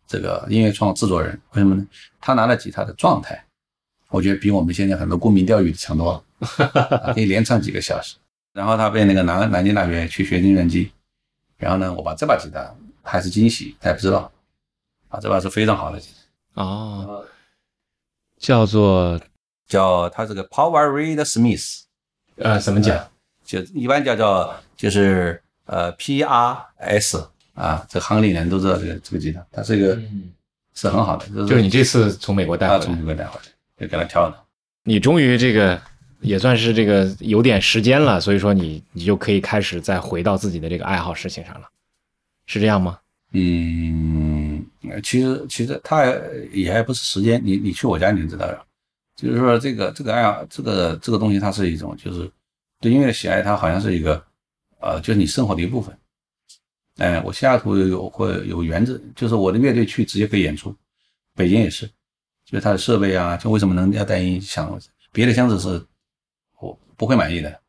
[0.07, 1.85] 这个音乐创制作人，为什么呢？
[2.21, 3.43] 他拿了吉他的状态，
[4.09, 8.15] 我觉得比我们现在很多沽名钓誉的强多了，啊可以连唱几个小时。
[8.53, 10.91] 然后他被那个南南京大学去学计算机，
[11.57, 12.73] 然后呢，我把这把吉他
[13.03, 14.31] 还是惊喜，他也不知道，
[15.09, 16.09] 啊，这把是非常好的吉
[16.53, 17.25] 他，哦，
[18.37, 19.19] 叫做？
[19.67, 21.81] 叫它这个 Power Reed Smith，
[22.37, 23.05] 呃，怎么讲？
[23.43, 30.31] 就一般叫叫就是呃 P R S 啊，这行里人都知道这个这个吉他，它是一个嗯，
[30.73, 33.45] 是很好的，就是就是你这次从美国带啊回来，从美国带回来，
[33.77, 34.41] 就给他挑的。
[34.83, 35.81] 你终于这个
[36.21, 41.67] 也算是这个有点时间了，所以说你你就可以开始再回到自己的这个爱好事情上了，
[42.45, 42.99] 是这样吗？
[43.33, 44.65] 嗯，
[45.03, 46.05] 其实其实他
[46.53, 48.63] 也还不是时间，你你去我家你就知道了。
[49.15, 52.31] 就是说这个这个爱好，这个这个东西，它是一种就是
[52.79, 54.23] 对音乐的喜爱，它好像是一个
[54.79, 55.97] 呃，就是你生活的一部分。
[56.99, 60.73] 哎，我西雅图有会有园子，就是我的乐队去直接可以演出，
[61.35, 61.85] 北京也是，
[62.45, 64.79] 就是它的设备啊，就为什么能要带音响，
[65.11, 65.83] 别的箱子是
[66.97, 67.61] 不会满意的。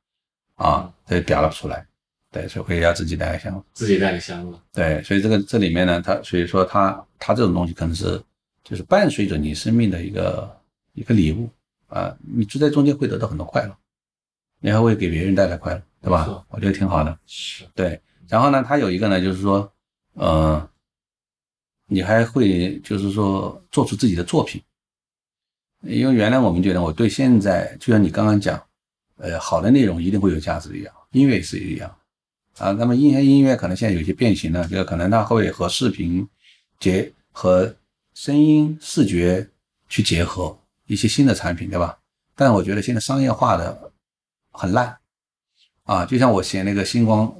[0.56, 1.86] 啊，这表达不出来，
[2.32, 3.54] 对，所以会要自己带个箱。
[3.54, 3.64] 子。
[3.74, 8.20] 自己带个箱子，对，所以这个这里面呢，它所以说它它这种东西可能是
[8.64, 10.60] 就是伴随着你生命的一个
[10.94, 11.48] 一个礼物。
[11.88, 13.74] 啊，你就在中间会得到很多快乐，
[14.60, 16.44] 你还会给别人带来快乐，对吧？
[16.50, 17.18] 我觉得挺好的。
[17.24, 17.64] 是。
[17.74, 17.98] 对，
[18.28, 19.72] 然后呢，它有一个呢，就是说，
[20.12, 20.68] 呃，
[21.86, 24.62] 你还会就是说做出自己的作品，
[25.80, 28.62] 因为原来我们觉得我对现在就像你刚刚讲，
[29.18, 31.94] 呃，好的内容一定会有价值一样，音乐也是一样。
[32.58, 36.26] 啊，那么音乐音乐可能现在有些变形了，就可能它会和视频
[36.80, 37.72] 结和
[38.14, 39.48] 声音、视觉
[39.88, 41.98] 去结合一些新的产品，对吧？
[42.34, 43.92] 但我觉得现在商业化的
[44.50, 44.98] 很烂，
[45.84, 47.32] 啊，就像我写那个星光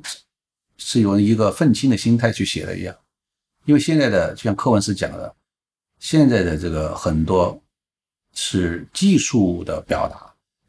[0.76, 2.96] 是用一个愤青的心态去写的一样，
[3.64, 5.34] 因为现在的就像课文是讲的，
[5.98, 7.60] 现在的这个很多
[8.34, 10.27] 是技术的表达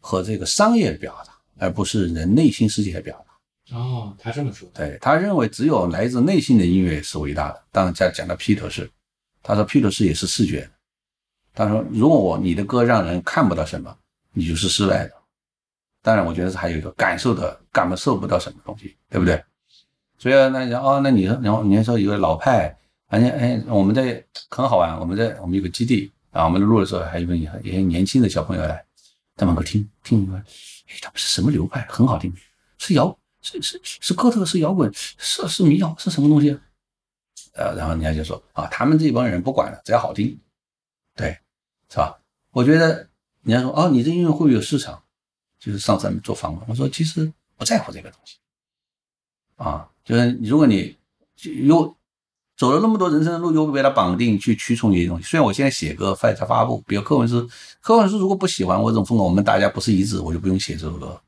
[0.10, 3.77] 和这个商业表达，而不是人内心世界的表达。
[3.77, 7.64] 哦，他这么说，对他认为只有来自内心的音乐是伟大的。
[7.72, 8.90] 当然，在讲到披头士，
[9.44, 10.72] 他说披头士也是视觉的。
[11.53, 13.95] 他说，如果我你的歌让人看不到什么，
[14.34, 15.14] 你就是失败的。
[16.02, 19.40] 当然，我觉得是还有一个感受的，感受不到什么东西，对不对？
[20.18, 22.76] 所以那然后那你说，然后你说有个老派，
[23.10, 28.84] 反正哎，我们在很好玩，我们在我们有个基地啊，我们录的时候还有一些一些年轻的小朋友来
[29.39, 30.43] 在门口听听，哎，
[31.01, 31.87] 他们是什么流派？
[31.89, 32.35] 很好听，
[32.77, 33.17] 是摇。
[33.41, 36.49] 是是是哥特是摇滚是是民谣是什么东西？
[37.53, 40.37] 呃，然后人家就说啊，他们这帮人不管了，只要好听，
[41.15, 41.39] 对，
[41.89, 42.19] 是吧？
[42.51, 43.09] 我觉得
[43.43, 45.01] 人家说哦，你这音乐会不会有市场？
[45.57, 48.39] 就是上次做访问，我说其实不在乎这个东西，
[49.55, 50.97] 啊，就是如果你
[51.65, 51.95] 又
[52.60, 55.23] 走了那么多人生的路，又被他绑定去驱从一些东西。
[55.23, 57.48] 虽然我现在写歌发在发布，比如课文诗，
[57.80, 61.22] 课文诗如果不喜欢我这种风格，我们大家不是一致，我就不用写这首歌。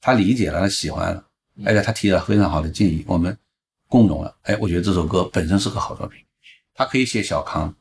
[0.00, 1.24] 他理解了，他喜欢了，
[1.64, 3.36] 而且他提了非常好的建议，我们
[3.88, 4.32] 共融了。
[4.42, 6.20] 哎，我觉得这首歌本身是个好作品，
[6.72, 7.74] 他可以写小康，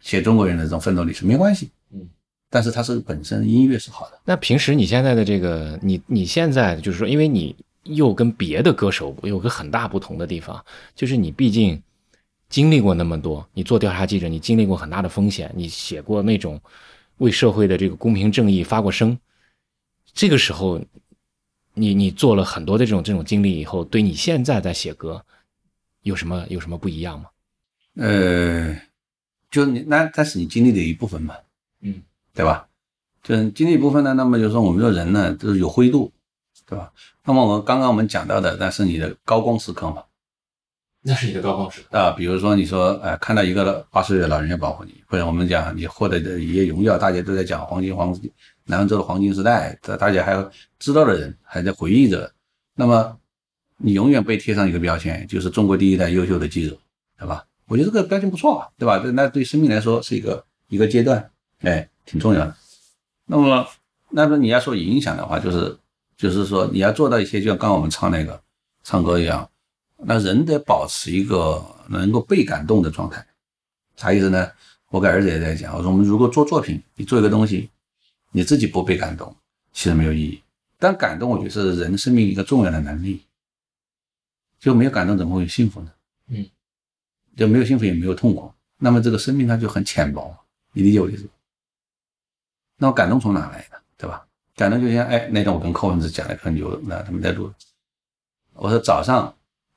[0.00, 1.70] 写中国人的这种奋斗历史没关系。
[1.92, 2.08] 嗯，
[2.48, 4.18] 但是他是本身音乐是好的。
[4.24, 7.54] 那平时你现在的这个，你你现在就是说，因为你
[7.88, 11.82] 又跟别的歌手有个很大不同的地方，就是你毕竟
[12.48, 16.60] 经历过那么多，你做调查记者，你经历过很大的风险，你写过那种
[17.18, 19.18] 为社会的这个公平正义发过声，
[20.14, 20.80] 这个时候。
[21.80, 25.24] 你你做了很多的这种这种经历以后，对你现在在写歌
[26.02, 27.26] 有什么有什么不一样吗？
[27.94, 28.76] 呃，
[29.48, 31.36] 就你那但是你经历的一部分嘛，
[31.82, 32.02] 嗯，
[32.34, 32.66] 对吧？
[33.22, 36.10] 就是经历一部分呢，那么就是说我们说人呢就是有灰度，
[36.68, 36.92] 对吧？
[37.24, 40.04] 那么我刚刚我们讲到的，那是你的高光时刻嘛？
[41.00, 48.30] 那是你的高光时刻啊，比如说你说，哎，看到一个八十岁的老人要保护你，或者我们讲你获得的一些荣耀，大家都在讲黄金黄金。
[48.64, 52.30] 南州的黄金时代，大大家还有知道的人还在回忆着。
[52.74, 53.16] 那么
[53.78, 56.76] 你永远被贴上一个标签，就是中国第一代优秀的记者，
[57.18, 57.46] 对吧？
[57.66, 58.98] 我觉得这个标签不错啊，对吧？
[59.14, 61.30] 那对生命来说是一个一个阶段，
[61.60, 62.54] 哎，挺重要的。
[63.24, 63.66] 那么，
[64.10, 65.78] 那么你要说影响的话，就是
[66.18, 68.38] 就是说你要做到一些，就像刚刚我们唱那个
[68.84, 69.50] 唱歌一样，
[69.96, 73.26] 那人得保持一个能够被感动的状态。
[73.96, 74.50] 啥意思呢？
[74.90, 77.70] 我跟儿子也在讲，我说我们如果做作品，你做一个东西。
[78.30, 79.34] 你自己不被感动，
[79.72, 80.42] 其实没有意义。
[80.78, 83.24] 但感动，我觉得是人生命一个重要的能力。
[84.60, 85.90] 就没有感动，怎么会有幸福呢？
[86.26, 86.46] 嗯，
[87.34, 88.52] 就没有幸福，也没有痛苦。
[88.76, 90.36] 那么这个生命它就很浅薄。
[90.72, 91.26] 你理解我的意思？
[92.76, 93.80] 那么感动从哪来的？
[93.96, 94.27] 对吧？
[94.58, 97.48] 感动就像哎，那天我跟柯文子讲了很牛，那他们在录。
[98.54, 99.32] 我说早上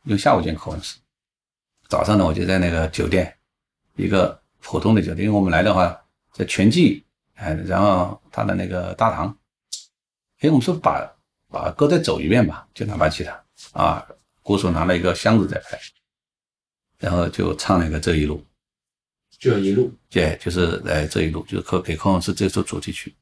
[0.05, 0.95] 用下午见柯文子，
[1.87, 3.37] 早上呢我就在那个酒店，
[3.95, 6.03] 一个普通的酒店，因为我们来的话
[6.33, 7.05] 在全季。
[7.35, 9.35] 哎，然后他的那个大堂，
[10.41, 11.11] 哎，我们说把
[11.47, 13.43] 把歌再走一遍吧，就拿把吉他。
[13.73, 14.07] 啊，
[14.41, 15.79] 鼓手拿了一个箱子在拍，
[16.97, 18.43] 然后就唱那个这一路，
[19.39, 23.15] 这一路，对，就是来这一路，就是给给柯文是这首主题曲，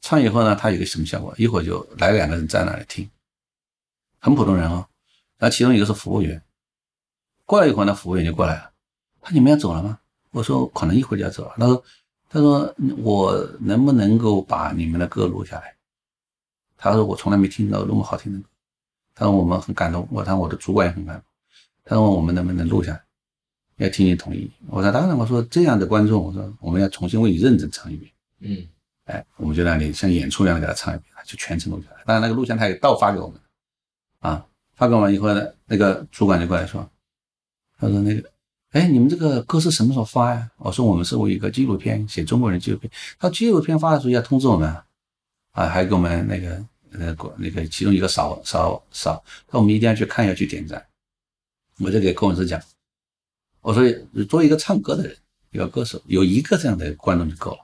[0.00, 1.34] 唱以后呢，他有个什么效果？
[1.38, 3.08] 一会儿就来两个人在那里听，
[4.18, 4.86] 很普通人哦，
[5.38, 6.42] 然后其中一个是服务员，
[7.44, 8.70] 过了一会儿呢，服务员就过来了，
[9.20, 9.98] 他你们要走了吗？
[10.30, 11.84] 我说可能一会儿就要走了，他说。
[12.30, 15.74] 他说：“我能不能够把你们的歌录下来？”
[16.76, 18.44] 他说：“我从来没听到那么好听的歌。”
[19.16, 21.24] 他说：“我们很感动。”我他我的主管也很感动。
[21.86, 23.02] 他说：“我们能不能录下来？
[23.78, 28.68] 要听你同意。”我说：“当然。”我说：“这样的观众，我说我们要重新为你认真唱一遍。”嗯，
[29.08, 32.02] 哎，我们就让你像演出一样给他唱一遍，就全程录下来。
[32.06, 33.40] 当然，那个录像他也倒发给我们，
[34.20, 36.88] 啊，发给我们以后呢，那个主管就过来说
[37.76, 38.30] ：“他说那个。”
[38.72, 40.50] 哎，你们这个歌是什么时候发呀？
[40.58, 44.68] 我说我们是为一个纪录片写中国人纪录片，他纪录片发的时候要通知我们，
[45.52, 50.86] 啊，还给我们那个那个那个其中一个扫扫扫，那我们一定要去看，要去点赞。
[51.78, 52.60] 我就给柯文哲讲，
[53.62, 53.82] 我说
[54.26, 55.16] 作为一个唱歌的人，
[55.50, 57.60] 一个歌手，有一个这样的观众就够了，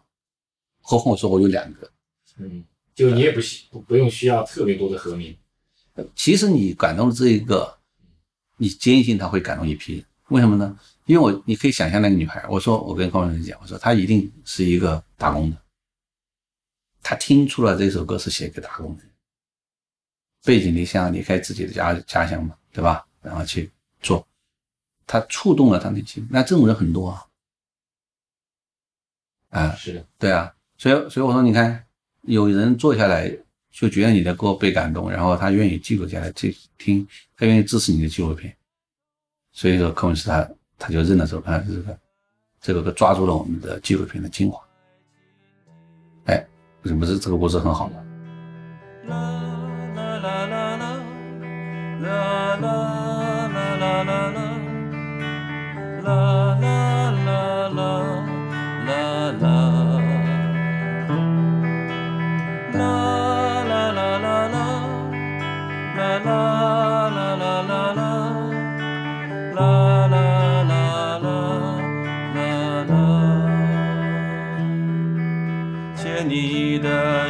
[0.86, 1.90] 何况我说我有两个，
[2.36, 2.62] 嗯，
[2.94, 5.34] 就你也不需不不用需要特别多的和鸣，
[6.14, 7.78] 其实你感动了这一个，
[8.58, 10.04] 你坚信他会感动一批人。
[10.28, 10.78] 为什么呢？
[11.06, 15.56] 因为我你可以想象那个女孩，我说我跟高文哲讲，我说她一定是一个打工的，
[17.02, 19.04] 她听出了这首歌是写给打工的，
[20.42, 23.06] 背井离乡离开自己的家家乡嘛，对吧？
[23.22, 23.70] 然后去
[24.00, 24.26] 做，
[25.06, 26.26] 她触动了她内心。
[26.30, 27.26] 那这种人很多啊，
[29.50, 30.53] 啊，是的，对啊，
[30.84, 31.82] 所以所以我说，你看
[32.24, 33.34] 有人坐下来
[33.72, 37.08] 就觉得你的歌被感动，然后他愿意记录下来去听，
[37.38, 38.54] 他愿意支持你的纪录片。
[39.50, 40.46] 所以说，柯文斯他
[40.78, 41.98] 他就认了这个，这个
[42.60, 44.60] 这个抓住了我们的纪录片的精华。
[46.26, 46.46] 哎，
[46.84, 48.04] 是不是这个故事很好吗？
[49.06, 49.16] 啦
[49.96, 51.00] 啦啦啦啦
[52.02, 54.44] 啦啦啦啦啦。
[56.04, 58.13] 啦啦啦啦啦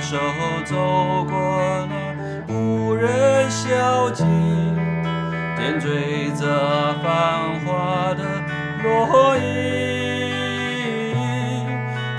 [0.05, 0.18] 手
[0.66, 1.94] 走过那
[2.52, 4.26] 无人小径，
[5.56, 8.22] 点缀着繁华的。
[8.82, 9.47] 落英，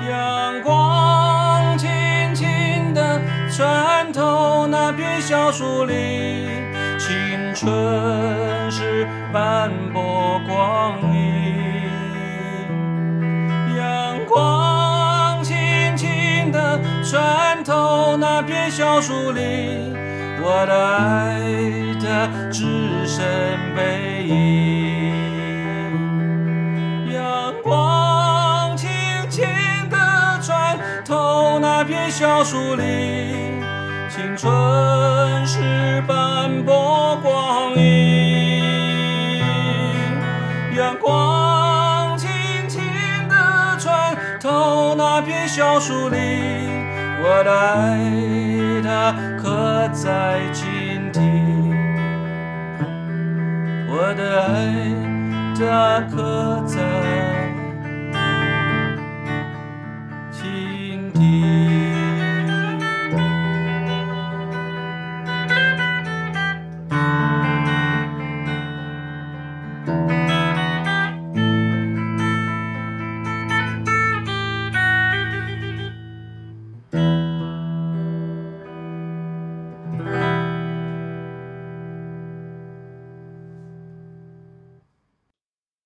[0.10, 1.88] 阳光轻
[2.34, 3.22] 轻地
[3.52, 6.48] 穿透那片小树林，
[6.98, 7.72] 青春
[8.72, 11.45] 是斑驳光阴。
[17.06, 19.96] 穿透那片小树林，
[20.42, 21.40] 我的爱
[22.02, 23.24] 的只剩
[23.76, 24.34] 背影。
[27.14, 28.90] 阳光轻
[29.30, 29.46] 轻
[29.92, 29.96] 地
[30.42, 33.62] 穿透那片小树林，
[34.10, 38.64] 青春是斑驳光阴。
[40.76, 42.28] 阳光轻
[42.68, 42.82] 轻
[43.30, 46.75] 地穿透那片小树林，
[47.28, 47.98] 我的爱
[48.84, 49.12] 它
[49.42, 51.20] 刻在心底，
[53.90, 54.54] 我的爱
[55.58, 56.76] 它刻在。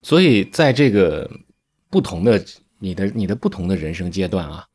[0.10, 1.30] 所以，在这个
[1.88, 2.44] 不同的
[2.80, 4.68] 你的你的不同的人生阶段啊，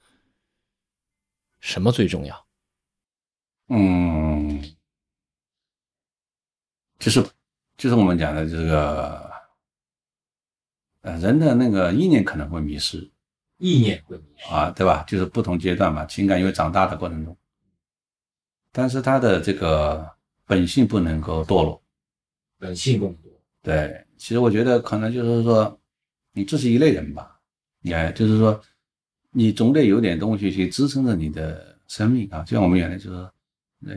[1.59, 2.47] 什么最重要？
[3.67, 4.63] 嗯，
[7.01, 7.21] 就是
[7.77, 9.29] 就是我们讲的这个，
[11.01, 13.11] 呃，人的那个意念可能会迷失，
[13.59, 15.03] 意念会迷失啊，对吧？
[15.03, 17.37] 就是不同阶段嘛，情感因为长大的过程中，
[18.71, 20.15] 但是他的这个
[20.47, 21.83] 本性不能够堕落，
[22.57, 24.04] 本性不能堕落，对。
[24.17, 25.79] 其实我觉得可能就是说，
[26.33, 27.41] 你这是一类人吧，
[27.85, 28.61] 哎，就是说，
[29.31, 32.43] 你总得有点东西去支撑着你的生命啊。
[32.43, 33.33] 就像我们原来就说，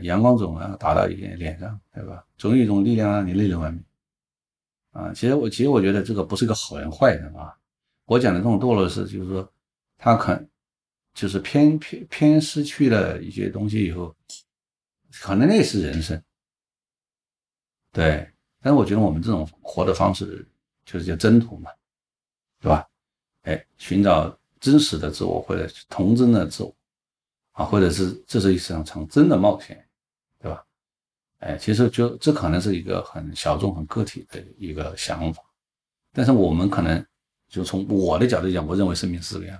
[0.02, 2.24] 阳光总要打到你脸上，对吧？
[2.36, 3.82] 总有一种力量让你泪流满面
[4.92, 5.12] 啊。
[5.14, 7.56] 其实我其实我觉得这个不是个好人坏人啊。
[8.04, 9.52] 我讲的这种堕落是，就是说，
[9.96, 10.46] 他可
[11.14, 14.14] 就是偏偏偏失去了一些东西以后，
[15.20, 16.22] 可能那是人生，
[17.92, 18.28] 对。
[18.68, 20.46] 但我觉得我们这种活的方式
[20.84, 21.70] 就是叫征途嘛，
[22.60, 22.86] 对吧？
[23.44, 26.76] 哎，寻找真实的自我或者童真的自我
[27.52, 29.82] 啊，或者是这是一场场真的冒险，
[30.38, 30.62] 对吧？
[31.38, 35.42] 哎，其实就这可能是一个很小众、很个体的一个想法，
[36.12, 37.02] 但是我们可能
[37.48, 39.58] 就从我的角度讲，我认为生命是这个样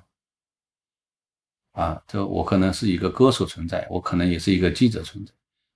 [1.73, 5.33] 啊，就我可能是一个歌手存在，我可能也是一个记者存在，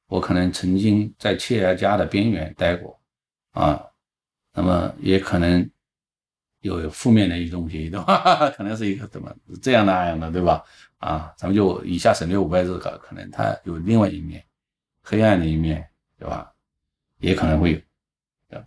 [0.09, 3.01] 我可能曾经在企业家的边缘待过。
[3.53, 3.83] 啊，
[4.55, 5.71] 那么也可能
[6.61, 8.51] 有负面的一些东西，对吧？
[8.51, 10.63] 可能是一个怎么这样那样的，对吧？
[10.99, 14.45] 啊，咱们就以下省略五百字，可可能它有另外一面
[15.03, 15.87] 黑暗的一面，
[16.19, 16.53] 对吧？
[17.19, 17.81] 也可能会有，
[18.49, 18.67] 对吧？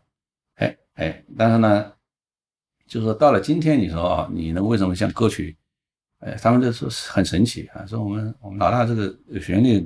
[0.55, 1.93] 哎哎，但是呢，
[2.85, 5.57] 就是到了今天，你说啊，你呢为什么像歌曲？
[6.19, 9.81] 哎，他们就说很神奇啊，说我们我们老大这个旋律，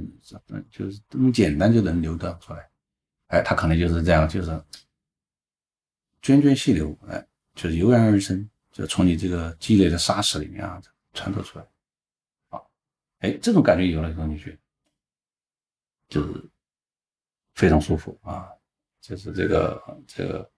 [0.72, 2.68] 就是这么简单就能流淌出来，
[3.28, 4.62] 哎，他可能就是这样，就是。
[6.22, 7.26] 涓涓细流，哎，
[7.56, 10.82] 就是油然而生，就从你这个积累的沙石里面啊，
[11.14, 11.66] 穿透出来，
[12.50, 12.62] 啊，
[13.20, 14.58] 哎，这种感觉有了以后，你觉得
[16.10, 16.50] 就是
[17.56, 18.50] 非常舒服啊，
[19.02, 20.50] 就是这个这个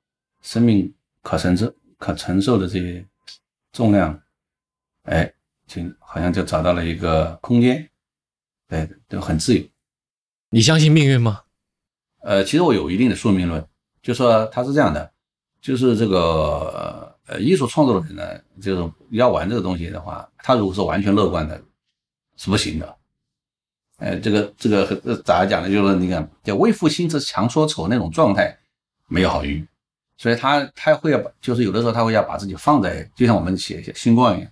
[0.42, 3.06] 生命可承受可承受的这些
[3.72, 4.20] 重量，
[5.04, 5.32] 哎，
[5.68, 7.90] 就好像就找到了一个空间，
[8.68, 9.64] 对，都很自由。
[10.50, 11.44] 你相信命运吗？
[12.20, 13.66] 呃，其实我有一定的宿命论，
[14.02, 15.14] 就说它是这样的。
[15.62, 21.62] 就是这个呃，艺术创作的人呢，就是要玩这个东西的话，他如果是完全乐观的，
[22.36, 22.98] 是不行的
[23.98, 25.70] 呃，这个这个咋讲呢？
[25.70, 28.58] 就是那个叫为赋新词强说愁那种状态
[29.08, 29.66] 没有好运，
[30.18, 34.52] 所以他他会要把，就是有的时候他会要把自己放在，就像我们写写新冠一样。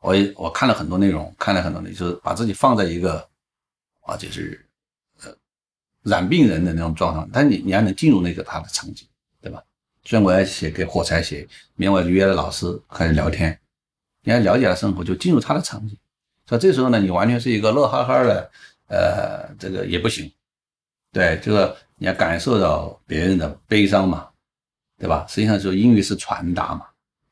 [0.00, 3.26] 我我看了很多内容，看了很多内容，就是把自己放在一个
[4.00, 4.66] 啊，就是
[5.22, 5.32] 呃
[6.02, 9.06] 染病人的那种状态，但你你还能进入那个他的场景，
[9.40, 9.62] 对吧？
[10.04, 13.58] 虽然我要写给火柴写，明天我就约了老师开始聊天，
[14.22, 15.96] 你要了解他生活，就进入他的场景。
[16.46, 18.50] 所以这时候呢，你完全是一个乐呵呵的，
[18.88, 20.30] 呃，这个也不行，
[21.12, 24.28] 对，这个你要感受到别人的悲伤嘛，
[24.98, 25.24] 对吧？
[25.28, 26.86] 实际上就英语是传达嘛。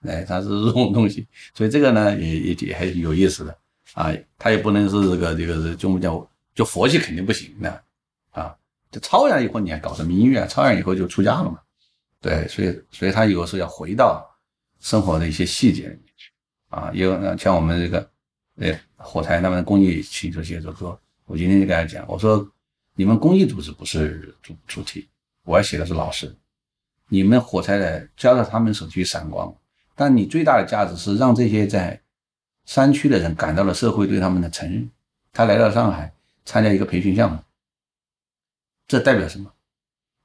[0.09, 3.57] 哎，它是这种东西，所以这个呢也也也还有意思的
[3.95, 7.83] 啊，它也不能是这个这个是就我们讲就佛系肯定不行的
[8.31, 8.57] 啊，
[8.91, 10.47] 就超然以后你还搞什么音乐啊？
[10.49, 11.61] 超然以后就出家了嘛，
[12.23, 14.25] 对，所以所以他有时候要回到
[14.81, 16.31] 生活的一些细节里面去
[16.69, 18.11] 啊，有像我们这个
[18.61, 22.49] 哎火柴他们公益请求写作说，我今天就跟他讲，我说
[22.95, 25.09] 你们公益组织不是主主体，
[25.43, 26.33] 我要写的是老师，
[27.09, 29.53] 你们火柴的交到他们手去闪光。
[29.95, 32.01] 但你最大的价值是让这些在
[32.65, 34.89] 山区的人感到了社会对他们的承认。
[35.33, 37.39] 他来到上海参加一个培训项目，
[38.87, 39.53] 这代表什么？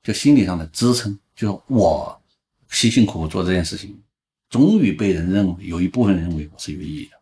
[0.04, 2.22] 就心理上的支撑，就是我
[2.70, 4.02] 辛辛苦苦做这件事情，
[4.50, 7.18] 终于被人认为有一部分人认为我是有意义的。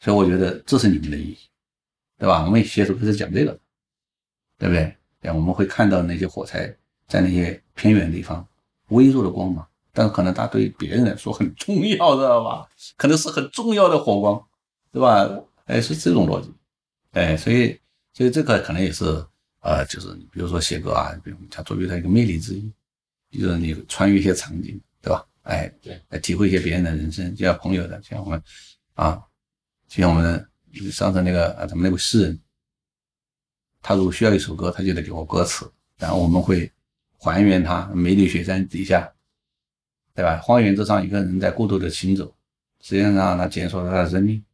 [0.00, 1.38] 所以我觉得这是你们的意义，
[2.18, 2.44] 对吧？
[2.44, 3.52] 我们携手是讲这个，
[4.58, 4.96] 对不对？
[5.20, 8.46] 对，我们会看到那些火柴在那些偏远地方
[8.88, 9.66] 微弱的光芒。
[9.92, 12.68] 但是可能它对别人来说很重要，知道吧？
[12.96, 14.44] 可能是很重要的火光，
[14.90, 15.28] 对吧？
[15.66, 16.52] 哎，是这种逻辑，
[17.12, 17.78] 哎，所以，
[18.12, 19.04] 所以这个可能也是，
[19.60, 22.72] 呃，就是比如说写歌啊，比如它作为它一个魅力之一，
[23.38, 25.26] 就是你穿越一些场景，对吧？
[25.42, 28.42] 哎，对，来体会一些别人的人生，就像朋友的，像我们，
[28.94, 29.22] 啊，
[29.88, 30.48] 就像我们
[30.90, 32.40] 上次那个啊咱们那位诗人，
[33.80, 36.70] 他如果需要一首歌，他就得给我歌词，然后我们会
[37.18, 39.12] 还原他梅里雪山底下。
[40.12, 40.38] 对吧？
[40.38, 42.26] 荒原之上，一个人在孤独的行走，
[42.80, 44.44] 实际上他减少了他的生命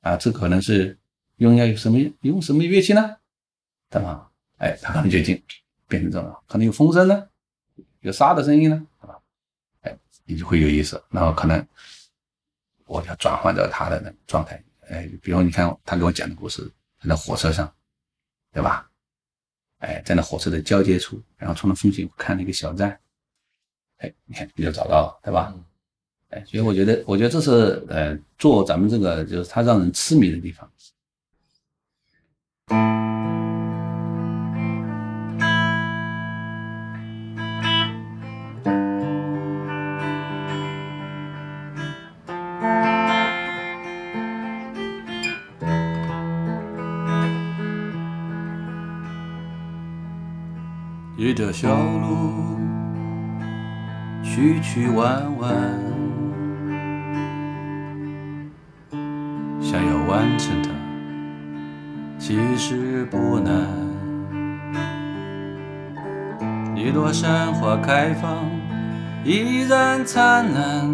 [0.00, 0.16] 啊！
[0.16, 0.96] 这可能是
[1.36, 3.16] 用要有什么用什么乐器呢？
[3.90, 4.30] 对吧？
[4.58, 5.42] 哎，他可能就已经
[5.88, 7.28] 变成这种，可能有风声呢，
[8.00, 9.18] 有沙的声音呢，对吧？
[9.82, 11.02] 哎，你就会有意思。
[11.10, 11.66] 然后可能
[12.86, 16.70] 我要转换到他的那种状态，哎，比如你看他给我讲的故事，
[17.06, 17.70] 在火车上，
[18.52, 18.88] 对吧？
[19.78, 22.98] 哎，在那火车的交接处，然后从那风景看那个小站。
[23.96, 25.54] 哎，你看，你就找到了，对吧？
[26.28, 30.70] 哎，所以我觉得，我觉得这是呃，做咱们这个就是它让人痴迷的地方。
[51.52, 52.58] 小路。
[54.22, 55.50] 曲曲弯弯，
[59.60, 60.70] 想要完成它，
[62.18, 63.52] 其实不难。
[66.76, 68.36] 一朵山花开放，
[69.24, 70.88] 依然灿烂。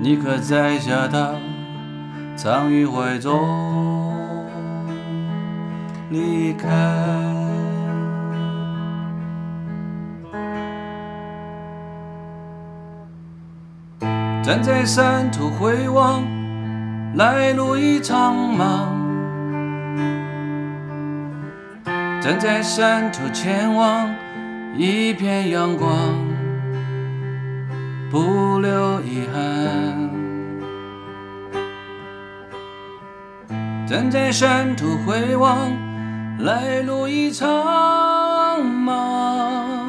[0.00, 1.34] 你可摘下它，
[2.36, 3.40] 藏于怀中，
[6.10, 7.31] 离开。
[14.42, 16.24] 站在山头回望，
[17.14, 18.88] 来路已苍茫。
[22.20, 24.12] 站在山头前往，
[24.76, 25.96] 一片阳光，
[28.10, 30.10] 不留遗憾。
[33.86, 35.70] 站在山头回望，
[36.40, 39.86] 来路已苍茫。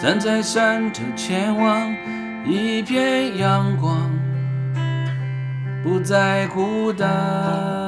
[0.00, 1.94] 站在山头前往。
[2.44, 4.10] 一片阳光，
[5.82, 7.81] 不再孤单。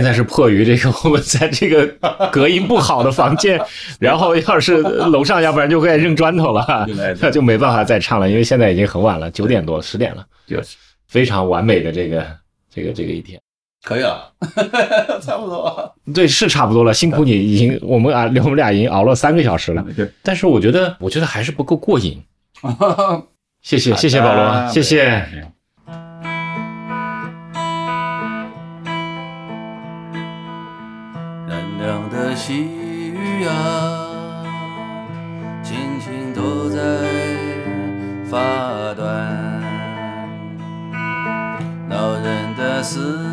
[0.00, 1.86] 现在是迫于这个我们在这个
[2.32, 3.60] 隔音不好的房间，
[4.00, 6.88] 然后要是楼上，要不然就会扔砖头了，
[7.20, 10.74] 那就没办法再唱了，因为现在已经很晚了，九点多十点了，就是
[11.06, 12.26] 非常完美的这个
[12.74, 13.38] 这个这个一天。
[13.82, 14.32] 可以了，
[15.20, 15.94] 差不多。
[16.14, 16.94] 对，是差不多了。
[16.94, 19.84] 辛苦你，已经我们啊，我们俩已经熬了三个小时了。
[20.22, 22.22] 但是我觉得，我觉得还是不够过瘾。
[23.60, 25.50] 谢谢，谢谢保罗，谢谢。
[32.34, 34.42] 细雨啊，
[35.62, 36.78] 轻轻落在
[38.30, 39.62] 发端，
[41.88, 43.29] 恼人的思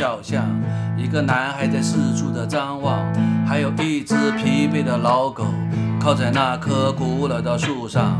[0.00, 0.42] 小巷，
[0.96, 3.04] 一个男孩在四处的张望，
[3.46, 5.44] 还有一只疲惫的老狗
[6.00, 8.18] 靠在那棵古老的树上。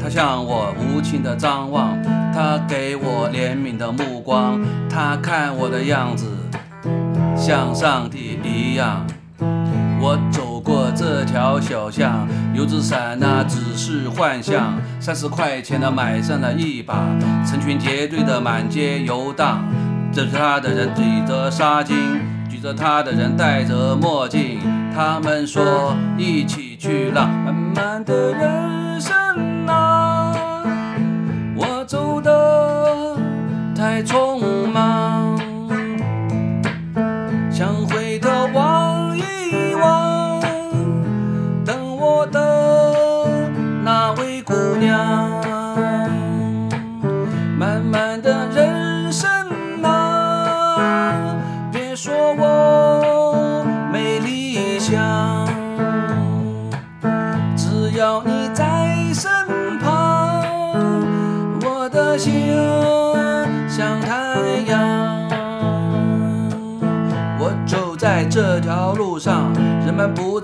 [0.00, 2.00] 它向我无情的张望，
[2.32, 6.28] 它给我怜悯的目光，它看我的样子
[7.36, 9.04] 像上帝一样。
[10.00, 16.94] 我走过这条小巷，油纸伞那只是幻象，三十块钱的买上了一把，
[17.44, 19.64] 成群结队的满街游荡，
[20.12, 21.94] 着他的人举着纱巾，
[22.48, 24.60] 举着他的人戴着墨镜，
[24.94, 29.14] 他们说一起去浪漫漫的人生
[29.66, 29.95] 啊，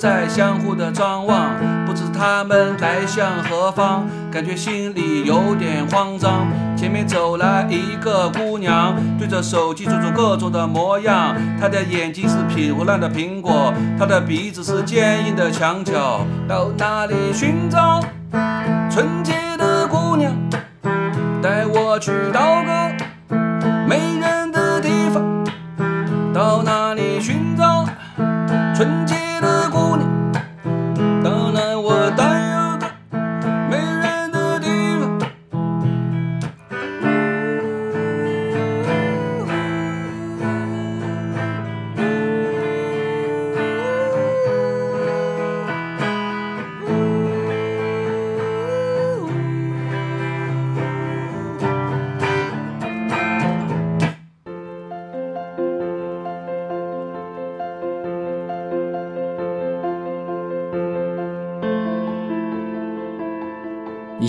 [0.02, 1.52] 在相互的张望，
[1.86, 6.48] 不知他们来向何方，感觉心里有点慌张。
[6.76, 16.26] 前面走来一个姑娘，对着手机做出各种的模样，她的眼睛是皮腐烂的苹果，她的鼻子是坚硬的墙角。
[16.48, 18.00] 到哪里寻找
[18.90, 20.32] 纯洁的姑娘？
[21.40, 22.81] 带我去到个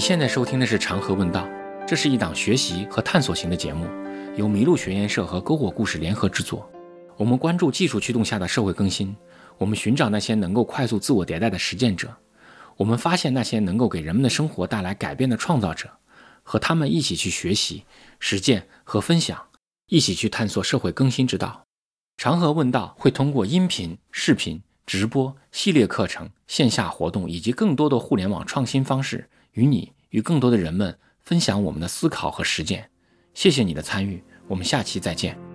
[0.04, 1.46] 现在收听的是《长河问道》，
[1.88, 3.86] 这是一档学习和探索型的节目，
[4.36, 6.70] 由麋鹿学研社和篝火故事联合制作。
[7.16, 9.16] 我们关注技术驱动下的社会更新，
[9.58, 12.14] 我们寻找那些能够快速自我迭代的实践者，
[12.76, 15.90] 我们发现那些能够给人们的生活带来改变的创造者，
[16.44, 17.86] 和他们一起去学习、
[18.20, 19.42] 实践和分享，
[19.88, 21.64] 一起去探索社会更新之道。
[22.18, 32.90] 长河问道会通过音频、视频、直播、系列课程、线下活动以及更多的互联网创新方式，与你与更多的人们分享我们的思考和实践。
[33.34, 35.53] 谢谢你的参与，我们下期再见。